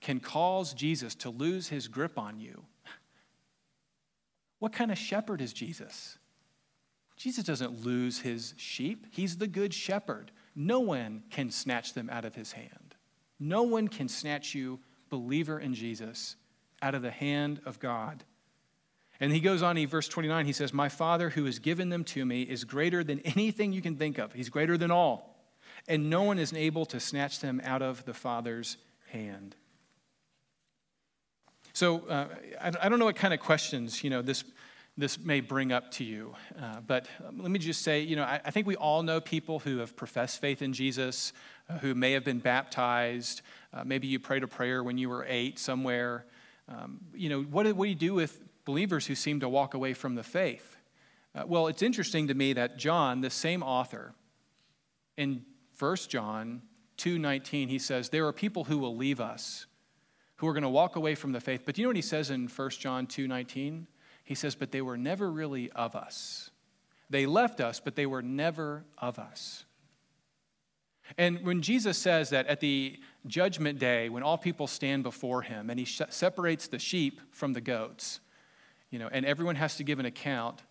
can 0.00 0.20
cause 0.20 0.72
Jesus 0.72 1.14
to 1.16 1.30
lose 1.30 1.68
his 1.68 1.88
grip 1.88 2.18
on 2.18 2.40
you, 2.40 2.64
what 4.58 4.72
kind 4.72 4.90
of 4.90 4.98
shepherd 4.98 5.40
is 5.40 5.52
Jesus? 5.52 6.18
Jesus 7.16 7.44
doesn't 7.44 7.84
lose 7.84 8.20
his 8.20 8.54
sheep. 8.56 9.06
He's 9.10 9.36
the 9.36 9.46
good 9.46 9.74
shepherd. 9.74 10.30
No 10.54 10.80
one 10.80 11.24
can 11.30 11.50
snatch 11.50 11.94
them 11.94 12.08
out 12.10 12.24
of 12.24 12.34
his 12.34 12.52
hand. 12.52 12.94
No 13.38 13.62
one 13.62 13.88
can 13.88 14.08
snatch 14.08 14.54
you, 14.54 14.80
believer 15.10 15.58
in 15.58 15.74
Jesus, 15.74 16.36
out 16.82 16.94
of 16.94 17.02
the 17.02 17.10
hand 17.10 17.60
of 17.64 17.78
God. 17.78 18.24
And 19.20 19.32
he 19.32 19.40
goes 19.40 19.62
on, 19.62 19.76
he 19.76 19.84
verse 19.84 20.08
29, 20.08 20.46
he 20.46 20.52
says, 20.52 20.72
My 20.72 20.88
Father 20.88 21.30
who 21.30 21.44
has 21.46 21.58
given 21.58 21.88
them 21.88 22.04
to 22.04 22.24
me 22.24 22.42
is 22.42 22.64
greater 22.64 23.02
than 23.02 23.20
anything 23.20 23.72
you 23.72 23.82
can 23.82 23.96
think 23.96 24.18
of. 24.18 24.32
He's 24.32 24.48
greater 24.48 24.78
than 24.78 24.90
all. 24.90 25.36
And 25.88 26.10
no 26.10 26.22
one 26.22 26.38
is 26.38 26.52
able 26.52 26.86
to 26.86 27.00
snatch 27.00 27.40
them 27.40 27.60
out 27.64 27.82
of 27.82 28.04
the 28.04 28.14
Father's 28.14 28.76
hand. 29.10 29.56
So 31.72 32.00
uh, 32.08 32.26
I, 32.60 32.72
I, 32.82 32.88
don't 32.88 32.98
know 32.98 33.04
what 33.04 33.16
kind 33.16 33.32
of 33.32 33.40
questions, 33.40 34.02
you 34.02 34.10
know, 34.10 34.20
this, 34.20 34.42
this 34.96 35.18
may 35.18 35.40
bring 35.40 35.70
up 35.70 35.92
to 35.92 36.04
you. 36.04 36.34
Uh, 36.60 36.80
but 36.80 37.06
let 37.36 37.50
me 37.50 37.58
just 37.58 37.82
say, 37.82 38.00
you 38.00 38.16
know, 38.16 38.24
I, 38.24 38.40
I, 38.44 38.50
think 38.50 38.66
we 38.66 38.74
all 38.74 39.02
know 39.04 39.20
people 39.20 39.60
who 39.60 39.78
have 39.78 39.94
professed 39.94 40.40
faith 40.40 40.60
in 40.60 40.72
Jesus, 40.72 41.32
uh, 41.68 41.78
who 41.78 41.94
may 41.94 42.12
have 42.12 42.24
been 42.24 42.40
baptized. 42.40 43.42
Uh, 43.72 43.84
maybe 43.84 44.08
you 44.08 44.18
prayed 44.18 44.42
a 44.42 44.48
prayer 44.48 44.82
when 44.82 44.98
you 44.98 45.08
were 45.08 45.24
eight 45.28 45.58
somewhere. 45.58 46.24
Um, 46.68 47.00
you 47.14 47.28
know, 47.28 47.42
what, 47.42 47.64
do, 47.64 47.74
what 47.74 47.84
do 47.84 47.90
you 47.90 47.94
do 47.94 48.14
with 48.14 48.40
believers 48.64 49.06
who 49.06 49.14
seem 49.14 49.40
to 49.40 49.48
walk 49.48 49.74
away 49.74 49.94
from 49.94 50.14
the 50.14 50.22
faith? 50.22 50.76
Uh, 51.34 51.44
well, 51.46 51.66
it's 51.66 51.82
interesting 51.82 52.28
to 52.28 52.34
me 52.34 52.52
that 52.52 52.78
John, 52.78 53.20
the 53.20 53.30
same 53.30 53.62
author, 53.62 54.14
in 55.16 55.44
1 55.78 55.96
John 56.08 56.62
2:19, 56.98 57.68
he 57.68 57.78
says, 57.78 58.08
There 58.08 58.26
are 58.26 58.32
people 58.32 58.64
who 58.64 58.78
will 58.78 58.96
leave 58.96 59.20
us, 59.20 59.66
who 60.36 60.46
are 60.46 60.52
going 60.52 60.62
to 60.62 60.68
walk 60.68 60.96
away 60.96 61.14
from 61.14 61.32
the 61.32 61.40
faith. 61.40 61.62
But 61.64 61.74
do 61.74 61.80
you 61.80 61.86
know 61.86 61.90
what 61.90 61.96
he 61.96 62.02
says 62.02 62.30
in 62.30 62.48
1 62.48 62.70
John 62.70 63.06
2:19? 63.06 63.86
He 64.24 64.34
says, 64.34 64.54
But 64.54 64.72
they 64.72 64.82
were 64.82 64.96
never 64.96 65.30
really 65.30 65.70
of 65.72 65.96
us. 65.96 66.50
They 67.10 67.26
left 67.26 67.60
us, 67.60 67.80
but 67.80 67.96
they 67.96 68.06
were 68.06 68.22
never 68.22 68.84
of 68.98 69.18
us. 69.18 69.64
And 71.16 71.44
when 71.44 71.62
Jesus 71.62 71.96
says 71.96 72.30
that 72.30 72.46
at 72.48 72.60
the 72.60 72.98
judgment 73.28 73.78
day, 73.78 74.08
when 74.08 74.22
all 74.22 74.38
people 74.38 74.66
stand 74.66 75.02
before 75.02 75.42
him, 75.42 75.70
and 75.70 75.78
he 75.78 75.84
separates 75.84 76.68
the 76.68 76.78
sheep 76.78 77.20
from 77.30 77.52
the 77.52 77.60
goats, 77.60 78.20
you 78.90 78.98
know, 78.98 79.08
and 79.10 79.26
everyone 79.26 79.56
has 79.56 79.76
to 79.76 79.84
give 79.84 79.98
an 79.98 80.06
account. 80.06 80.62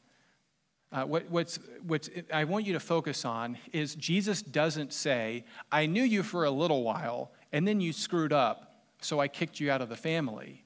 Uh, 0.92 1.04
what, 1.04 1.30
what's, 1.30 1.60
what's 1.86 2.10
I 2.34 2.46
want 2.46 2.66
you 2.66 2.74
to 2.74 2.80
focus 2.80 3.26
on 3.26 3.58
is 3.74 3.96
Jesus 3.96 4.42
doesn't 4.42 4.94
say, 4.94 5.46
I 5.72 5.86
knew 5.86 6.04
you 6.04 6.24
for 6.24 6.46
a 6.46 6.52
little 6.52 6.84
while, 6.84 7.32
and 7.52 7.68
then 7.68 7.82
you 7.82 7.94
screwed 7.94 8.34
up, 8.34 8.82
so 9.02 9.20
I 9.20 9.28
kicked 9.28 9.60
you 9.60 9.70
out 9.70 9.82
of 9.82 9.90
the 9.90 9.96
family. 9.96 10.64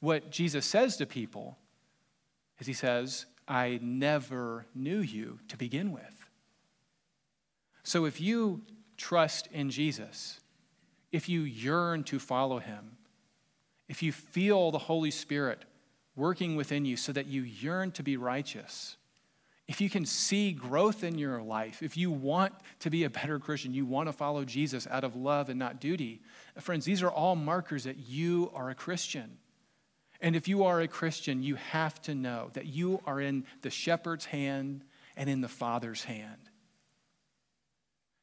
What 0.00 0.30
Jesus 0.30 0.66
says 0.66 0.96
to 0.96 1.06
people 1.06 1.58
is, 2.58 2.66
He 2.66 2.72
says, 2.72 3.26
I 3.48 3.78
never 3.82 4.66
knew 4.74 4.98
you 4.98 5.38
to 5.48 5.56
begin 5.56 5.92
with. 5.92 6.28
So 7.82 8.04
if 8.04 8.20
you 8.20 8.62
trust 8.96 9.46
in 9.52 9.70
Jesus, 9.70 10.40
if 11.16 11.30
you 11.30 11.40
yearn 11.40 12.04
to 12.04 12.18
follow 12.18 12.58
Him, 12.58 12.98
if 13.88 14.02
you 14.02 14.12
feel 14.12 14.70
the 14.70 14.78
Holy 14.78 15.10
Spirit 15.10 15.64
working 16.14 16.56
within 16.56 16.84
you 16.84 16.94
so 16.94 17.10
that 17.10 17.26
you 17.26 17.40
yearn 17.40 17.90
to 17.92 18.02
be 18.02 18.18
righteous, 18.18 18.98
if 19.66 19.80
you 19.80 19.88
can 19.88 20.04
see 20.04 20.52
growth 20.52 21.02
in 21.02 21.16
your 21.16 21.40
life, 21.40 21.82
if 21.82 21.96
you 21.96 22.10
want 22.10 22.52
to 22.80 22.90
be 22.90 23.04
a 23.04 23.10
better 23.10 23.38
Christian, 23.38 23.72
you 23.72 23.86
want 23.86 24.10
to 24.10 24.12
follow 24.12 24.44
Jesus 24.44 24.86
out 24.90 25.04
of 25.04 25.16
love 25.16 25.48
and 25.48 25.58
not 25.58 25.80
duty, 25.80 26.20
friends, 26.60 26.84
these 26.84 27.02
are 27.02 27.10
all 27.10 27.34
markers 27.34 27.84
that 27.84 27.96
you 28.06 28.50
are 28.54 28.68
a 28.68 28.74
Christian. 28.74 29.38
And 30.20 30.36
if 30.36 30.46
you 30.46 30.64
are 30.64 30.82
a 30.82 30.88
Christian, 30.88 31.42
you 31.42 31.54
have 31.54 32.00
to 32.02 32.14
know 32.14 32.50
that 32.52 32.66
you 32.66 33.00
are 33.06 33.22
in 33.22 33.46
the 33.62 33.70
shepherd's 33.70 34.26
hand 34.26 34.84
and 35.16 35.30
in 35.30 35.40
the 35.40 35.48
Father's 35.48 36.04
hand. 36.04 36.50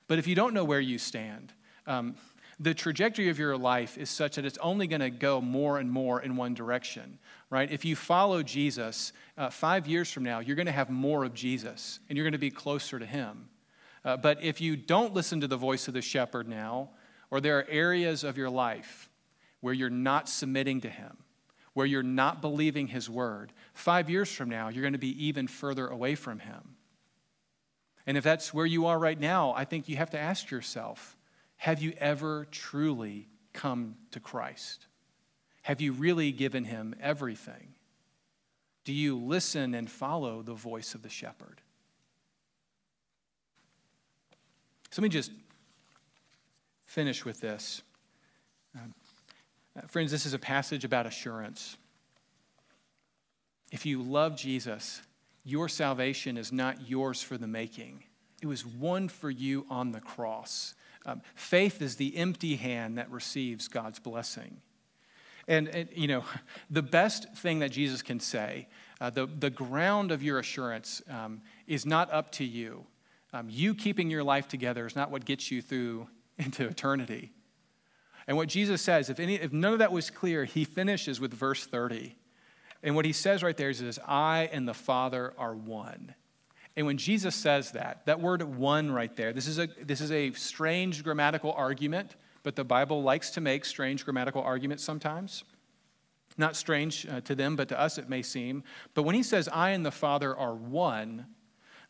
But 0.08 0.20
if 0.20 0.28
you 0.28 0.36
don't 0.36 0.54
know 0.54 0.64
where 0.64 0.80
you 0.80 1.00
stand, 1.00 1.54
um, 1.88 2.16
the 2.64 2.74
trajectory 2.74 3.28
of 3.28 3.38
your 3.38 3.58
life 3.58 3.98
is 3.98 4.10
such 4.10 4.38
that 4.38 4.46
it's 4.46 4.58
only 4.60 4.88
going 4.88 5.02
to 5.02 5.10
go 5.10 5.42
more 5.42 5.80
and 5.80 5.92
more 5.92 6.22
in 6.22 6.38
one 6.38 6.54
direction, 6.54 7.20
right? 7.50 7.70
If 7.70 7.84
you 7.84 7.94
follow 7.94 8.42
Jesus, 8.42 9.12
uh, 9.38 9.50
five 9.50 9.86
years 9.86 10.10
from 10.10 10.24
now, 10.24 10.40
you're 10.40 10.56
going 10.56 10.68
to 10.68 10.72
have 10.72 10.90
more 10.90 11.26
of 11.26 11.34
Jesus 11.34 12.00
and 12.08 12.18
you're 12.18 12.24
going 12.24 12.32
to 12.32 12.38
be 12.38 12.50
closer 12.50 13.00
to 13.00 13.06
Him. 13.06 13.50
Uh, 14.06 14.16
but 14.16 14.42
if 14.42 14.62
you 14.62 14.78
don't 14.78 15.14
listen 15.14 15.42
to 15.42 15.48
the 15.48 15.58
voice 15.58 15.90
of 15.90 15.94
the 15.94 16.02
shepherd 16.02 16.48
now, 16.48 16.92
or 17.30 17.42
there 17.42 17.60
are 17.60 17.66
areas 17.68 18.24
of 18.24 18.38
your 18.38 18.50
life 18.50 19.10
where 19.60 19.74
you're 19.74 19.90
not 19.90 20.30
submitting 20.30 20.80
to 20.82 20.90
Him, 20.90 21.18
where 21.74 21.86
you're 21.86 22.02
not 22.02 22.42
believing 22.42 22.88
His 22.88 23.10
word, 23.10 23.52
five 23.74 24.10
years 24.10 24.32
from 24.32 24.50
now, 24.50 24.70
you're 24.70 24.84
going 24.84 24.94
to 24.94 25.00
be 25.00 25.26
even 25.26 25.48
further 25.48 25.88
away 25.88 26.16
from 26.16 26.40
Him. 26.40 26.76
And 28.08 28.16
if 28.16 28.24
that's 28.24 28.54
where 28.54 28.66
you 28.66 28.86
are 28.86 29.00
right 29.00 29.20
now, 29.20 29.54
I 29.54 29.66
think 29.66 29.90
you 29.90 29.98
have 29.98 30.12
to 30.12 30.20
ask 30.20 30.50
yourself 30.50 31.18
have 31.64 31.82
you 31.82 31.94
ever 31.98 32.46
truly 32.52 33.30
come 33.54 33.96
to 34.12 34.20
Christ? 34.20 34.86
Have 35.62 35.80
you 35.80 35.94
really 35.94 36.34
given 36.34 36.66
him 36.66 36.94
everything? 37.00 37.76
Do 38.84 38.92
you 38.92 39.18
listen 39.18 39.74
and 39.74 39.90
follow 39.90 40.42
the 40.42 40.56
voice 40.56 40.94
of 40.94 41.04
the 41.04 41.10
shepherd? 41.10 41.62
So 44.92 45.02
let 45.02 45.04
me 45.04 45.10
just 45.10 45.32
finish 46.86 47.24
with 47.24 47.40
this. 47.40 47.82
Um, 48.76 48.94
uh, 49.78 49.88
friends, 49.88 50.12
this 50.12 50.26
is 50.26 50.34
a 50.34 50.40
passage 50.40 50.84
about 50.84 51.06
assurance. 51.06 51.78
If 53.72 53.86
you 53.86 54.02
love 54.02 54.36
Jesus, 54.36 55.02
your 55.46 55.70
salvation 55.70 56.36
is 56.36 56.52
not 56.52 56.90
yours 56.90 57.22
for 57.22 57.38
the 57.38 57.48
making. 57.48 58.04
It 58.42 58.48
was 58.48 58.66
won 58.66 59.08
for 59.08 59.30
you 59.30 59.66
on 59.70 59.94
the 59.94 60.02
cross. 60.02 60.76
Um, 61.06 61.22
faith 61.36 61.82
is 61.82 61.96
the 61.98 62.16
empty 62.18 62.56
hand 62.56 62.98
that 62.98 63.12
receives 63.12 63.68
God's 63.68 64.00
blessing. 64.00 64.62
And, 65.48 65.68
and, 65.68 65.90
you 65.94 66.08
know, 66.08 66.24
the 66.70 66.82
best 66.82 67.34
thing 67.36 67.60
that 67.60 67.72
Jesus 67.72 68.02
can 68.02 68.20
say, 68.20 68.68
uh, 69.02 69.10
the, 69.10 69.26
the 69.26 69.50
ground 69.50 70.12
of 70.12 70.24
your 70.24 70.40
assurance 70.40 71.02
um, 71.10 71.42
is 71.68 71.86
not 71.86 72.12
up 72.12 72.32
to 72.34 72.46
you. 72.46 72.86
Um, 73.34 73.48
you 73.50 73.74
keeping 73.74 74.10
your 74.10 74.24
life 74.24 74.48
together 74.48 74.86
is 74.86 74.96
not 74.96 75.12
what 75.12 75.26
gets 75.26 75.52
you 75.52 75.62
through 75.62 76.08
into 76.38 76.66
eternity. 76.66 77.32
And 78.28 78.38
what 78.38 78.48
Jesus 78.48 78.82
says, 78.82 79.10
if, 79.10 79.20
any, 79.20 79.36
if 79.36 79.52
none 79.52 79.74
of 79.74 79.80
that 79.80 79.92
was 79.92 80.10
clear, 80.10 80.46
he 80.46 80.64
finishes 80.64 81.20
with 81.20 81.34
verse 81.34 81.66
30. 81.66 82.16
And 82.82 82.96
what 82.96 83.06
he 83.06 83.12
says 83.12 83.44
right 83.44 83.56
there 83.56 83.70
is, 83.70 84.00
I 84.06 84.50
and 84.52 84.68
the 84.68 84.74
Father 84.74 85.34
are 85.38 85.56
one. 85.56 86.16
And 86.76 86.86
when 86.86 86.98
Jesus 86.98 87.36
says 87.36 87.72
that, 87.72 88.06
that 88.06 88.20
word 88.20 88.42
one 88.42 88.92
right 88.92 89.16
there, 89.16 89.32
this 89.32 89.48
is 89.48 89.60
a, 89.60 89.68
this 89.82 90.02
is 90.02 90.12
a 90.12 90.32
strange 90.32 91.04
grammatical 91.04 91.52
argument, 91.52 92.16
but 92.42 92.56
the 92.56 92.64
Bible 92.64 93.04
likes 93.04 93.30
to 93.32 93.42
make 93.42 93.64
strange 93.64 94.04
grammatical 94.04 94.42
arguments 94.42 94.84
sometimes. 94.84 95.44
Not 96.36 96.56
strange 96.56 97.06
uh, 97.06 97.22
to 97.22 97.36
them, 97.36 97.56
but 97.56 97.70
to 97.70 97.80
us 97.80 98.00
it 98.00 98.10
may 98.10 98.24
seem. 98.24 98.64
But 98.96 99.04
when 99.04 99.14
he 99.14 99.22
says, 99.22 99.48
I 99.48 99.70
and 99.70 99.86
the 99.86 99.92
Father 99.92 100.36
are 100.36 100.56
one, 100.56 101.28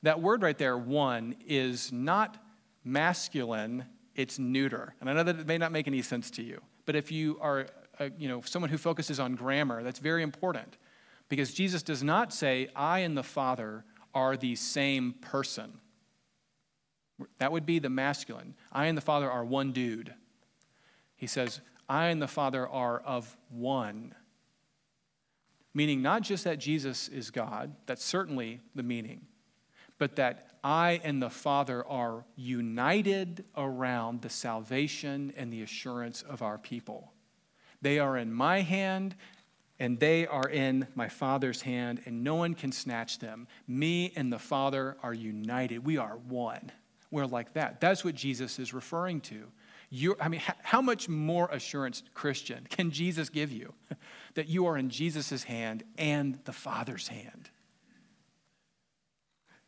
that 0.02 0.22
word 0.22 0.42
right 0.42 0.58
there, 0.58 0.78
one, 0.78 1.36
is 1.48 1.94
not 1.94 2.38
masculine, 2.84 3.86
it's 4.16 4.38
neuter. 4.38 4.96
And 5.00 5.10
I 5.10 5.14
know 5.14 5.24
that 5.24 5.40
it 5.40 5.48
may 5.48 5.58
not 5.58 5.72
make 5.72 5.88
any 5.88 6.02
sense 6.02 6.30
to 6.32 6.44
you, 6.44 6.62
but 6.86 6.98
if 6.98 7.10
you 7.10 7.38
are 7.40 7.68
a, 8.00 8.12
you 8.18 8.28
know, 8.28 8.42
someone 8.42 8.70
who 8.70 8.78
focuses 8.78 9.20
on 9.20 9.36
grammar, 9.36 9.82
that's 9.82 10.00
very 10.00 10.24
important. 10.24 10.78
Because 11.30 11.54
Jesus 11.54 11.84
does 11.84 12.04
not 12.04 12.34
say, 12.34 12.68
I 12.76 13.00
and 13.00 13.18
the 13.18 13.24
Father 13.24 13.86
are 14.14 14.38
the 14.38 14.56
same 14.56 15.14
person. 15.22 15.80
That 17.40 17.52
would 17.52 17.66
be 17.66 17.80
the 17.80 17.90
masculine. 17.90 18.56
I 18.72 18.86
and 18.86 18.98
the 18.98 19.02
Father 19.02 19.30
are 19.30 19.46
one 19.46 19.72
dude. 19.72 20.14
He 21.16 21.28
says, 21.28 21.62
I 21.88 22.08
and 22.08 22.22
the 22.22 22.28
Father 22.28 22.68
are 22.68 23.00
of 23.00 23.38
one. 23.50 24.16
Meaning 25.74 26.02
not 26.02 26.22
just 26.22 26.44
that 26.44 26.60
Jesus 26.60 27.08
is 27.08 27.32
God, 27.32 27.76
that's 27.86 28.04
certainly 28.04 28.60
the 28.76 28.84
meaning, 28.84 29.26
but 29.98 30.16
that 30.18 30.58
I 30.64 31.02
and 31.04 31.22
the 31.22 31.30
Father 31.30 31.86
are 31.88 32.26
united 32.36 33.44
around 33.58 34.22
the 34.22 34.30
salvation 34.30 35.34
and 35.36 35.52
the 35.52 35.62
assurance 35.62 36.22
of 36.22 36.42
our 36.42 36.58
people. 36.58 37.12
They 37.82 38.00
are 38.00 38.18
in 38.18 38.32
my 38.32 38.62
hand, 38.62 39.16
and 39.84 40.00
they 40.00 40.26
are 40.26 40.48
in 40.48 40.88
my 40.96 41.10
Father's 41.10 41.62
hand, 41.62 42.02
and 42.06 42.24
no 42.24 42.36
one 42.36 42.54
can 42.54 42.72
snatch 42.72 43.20
them. 43.20 43.50
Me 43.68 44.14
and 44.16 44.32
the 44.32 44.40
Father 44.40 44.96
are 45.04 45.14
united. 45.14 45.86
We 45.86 45.98
are 45.98 46.16
one. 46.30 46.72
We're 47.12 47.26
like 47.26 47.52
that. 47.56 47.82
That's 47.82 48.06
what 48.06 48.16
Jesus 48.16 48.60
is 48.60 48.74
referring 48.74 49.20
to. 49.22 49.44
You're, 49.90 50.16
I 50.22 50.30
mean, 50.30 50.42
how 50.62 50.82
much 50.82 51.10
more 51.10 51.50
assurance, 51.52 52.02
Christian, 52.14 52.66
can 52.70 52.92
Jesus 52.92 53.28
give 53.28 53.52
you 53.52 53.74
that 54.36 54.48
you 54.48 54.68
are 54.68 54.78
in 54.78 54.90
Jesus' 54.90 55.44
hand 55.44 55.84
and 55.98 56.40
the 56.46 56.54
Father's 56.54 57.10
hand? 57.10 57.50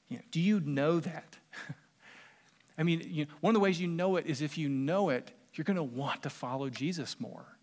You 0.07 0.19
know, 0.19 0.23
do 0.31 0.39
you 0.39 0.61
know 0.61 1.01
that? 1.01 1.37
I 2.77 2.83
mean, 2.83 3.05
you 3.05 3.25
know, 3.25 3.31
one 3.41 3.53
of 3.53 3.55
the 3.55 3.63
ways 3.63 3.81
you 3.81 3.89
know 3.89 4.15
it 4.15 4.27
is 4.27 4.41
if 4.41 4.57
you 4.57 4.69
know 4.69 5.09
it, 5.09 5.33
you're 5.55 5.65
going 5.65 5.75
to 5.75 5.83
want 5.83 6.23
to 6.23 6.29
follow 6.29 6.69
Jesus 6.69 7.19
more. 7.19 7.57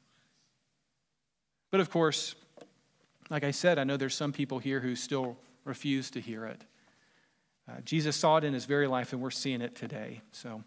But 1.70 1.80
of 1.80 1.88
course, 1.88 2.34
like 3.30 3.44
I 3.44 3.50
said, 3.50 3.78
I 3.78 3.84
know 3.84 3.96
there's 3.96 4.14
some 4.14 4.32
people 4.32 4.58
here 4.58 4.80
who 4.80 4.94
still 4.94 5.36
refuse 5.64 6.10
to 6.10 6.20
hear 6.20 6.46
it. 6.46 6.62
Uh, 7.68 7.80
Jesus 7.84 8.16
saw 8.16 8.36
it 8.38 8.44
in 8.44 8.52
his 8.52 8.64
very 8.64 8.86
life, 8.86 9.12
and 9.12 9.22
we're 9.22 9.30
seeing 9.30 9.62
it 9.62 9.74
today. 9.74 10.20
So 10.32 10.62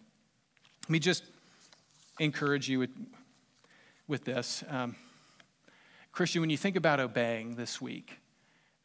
let 0.83 0.89
me 0.89 0.99
just 0.99 1.23
encourage 2.19 2.69
you 2.69 2.79
with, 2.79 2.91
with 4.07 4.23
this. 4.23 4.63
Um, 4.69 4.95
Christian, 6.11 6.41
when 6.41 6.49
you 6.49 6.57
think 6.57 6.77
about 6.77 6.99
obeying 6.99 7.55
this 7.55 7.81
week, 7.81 8.19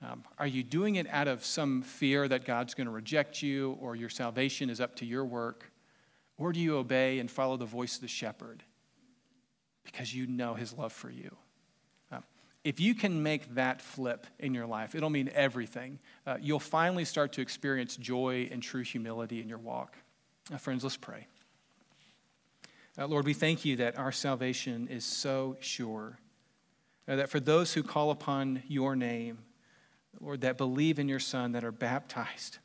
um, 0.03 0.25
are 0.39 0.47
you 0.47 0.63
doing 0.63 0.97
it 0.97 1.07
out 1.11 1.29
of 1.29 1.45
some 1.45 1.83
fear 1.83 2.27
that 2.27 2.45
God's 2.45 2.75
going 2.75 2.87
to 2.87 2.93
reject 2.93 3.43
you 3.43 3.77
or 3.81 3.95
your 3.95 4.09
salvation 4.09 4.71
is 4.71 4.81
up 4.81 4.97
to 4.97 5.07
your 5.07 5.25
work? 5.25 5.71
Or 6.39 6.53
do 6.53 6.59
you 6.59 6.77
obey 6.79 7.19
and 7.19 7.31
follow 7.31 7.57
the 7.57 7.67
voice 7.67 7.97
of 7.97 8.01
the 8.01 8.09
shepherd 8.09 8.63
because 9.85 10.15
you 10.15 10.27
know 10.27 10.55
his 10.55 10.73
love 10.73 10.93
for 10.93 11.11
you? 11.11 11.37
If 12.63 12.79
you 12.79 12.95
can 12.95 13.23
make 13.23 13.55
that 13.55 13.81
flip 13.81 14.27
in 14.39 14.53
your 14.53 14.67
life, 14.67 14.95
it'll 14.95 15.11
mean 15.11 15.31
everything. 15.35 15.99
Uh, 16.27 16.37
you'll 16.41 16.61
finally 16.61 17.07
start 17.07 17.33
to 17.35 17.41
experience 17.41 17.97
joy 17.97 18.49
and 18.53 18.63
true 18.63 18.83
humility 18.83 19.41
in 19.41 19.49
your 19.49 19.59
walk. 19.59 19.97
Uh, 20.53 20.59
friends, 20.59 20.85
let's 20.85 20.97
pray. 20.97 21.27
Uh, 22.99 23.07
Lord, 23.07 23.25
we 23.25 23.33
thank 23.33 23.65
you 23.65 23.77
that 23.77 23.97
our 23.99 24.13
salvation 24.13 24.89
is 24.89 25.05
so 25.05 25.57
sure, 25.61 26.19
uh, 27.09 27.17
that 27.17 27.31
for 27.31 27.41
those 27.41 27.73
who 27.73 27.83
call 27.83 28.11
upon 28.11 28.63
your 28.69 28.95
name, 28.95 29.39
Lord, 30.21 30.43
that 30.43 30.59
believe 30.59 30.99
in 30.99 31.09
your 31.09 31.21
Son, 31.21 31.53
that 31.53 31.65
are 31.65 31.73
baptized, 31.73 32.59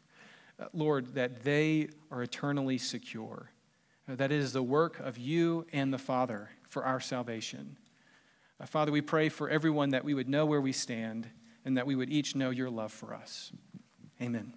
uh, 0.59 0.65
Lord, 0.73 1.13
that 1.15 1.43
they 1.43 1.89
are 2.11 2.21
eternally 2.21 2.77
secure, 2.77 3.51
uh, 4.09 4.15
that 4.15 4.31
it 4.31 4.39
is 4.39 4.51
the 4.51 4.63
work 4.63 4.99
of 4.99 5.17
you 5.17 5.65
and 5.71 5.93
the 5.93 5.97
Father 5.97 6.49
for 6.67 6.83
our 6.83 6.99
salvation. 6.99 7.77
Uh, 8.59 8.65
Father, 8.65 8.91
we 8.91 9.01
pray 9.01 9.29
for 9.29 9.49
everyone 9.49 9.89
that 9.89 10.05
we 10.05 10.13
would 10.13 10.29
know 10.29 10.45
where 10.45 10.61
we 10.61 10.71
stand 10.71 11.29
and 11.63 11.77
that 11.77 11.85
we 11.85 11.95
would 11.95 12.09
each 12.09 12.35
know 12.35 12.49
your 12.49 12.69
love 12.69 12.91
for 12.91 13.13
us. 13.13 13.51
Amen. 14.21 14.53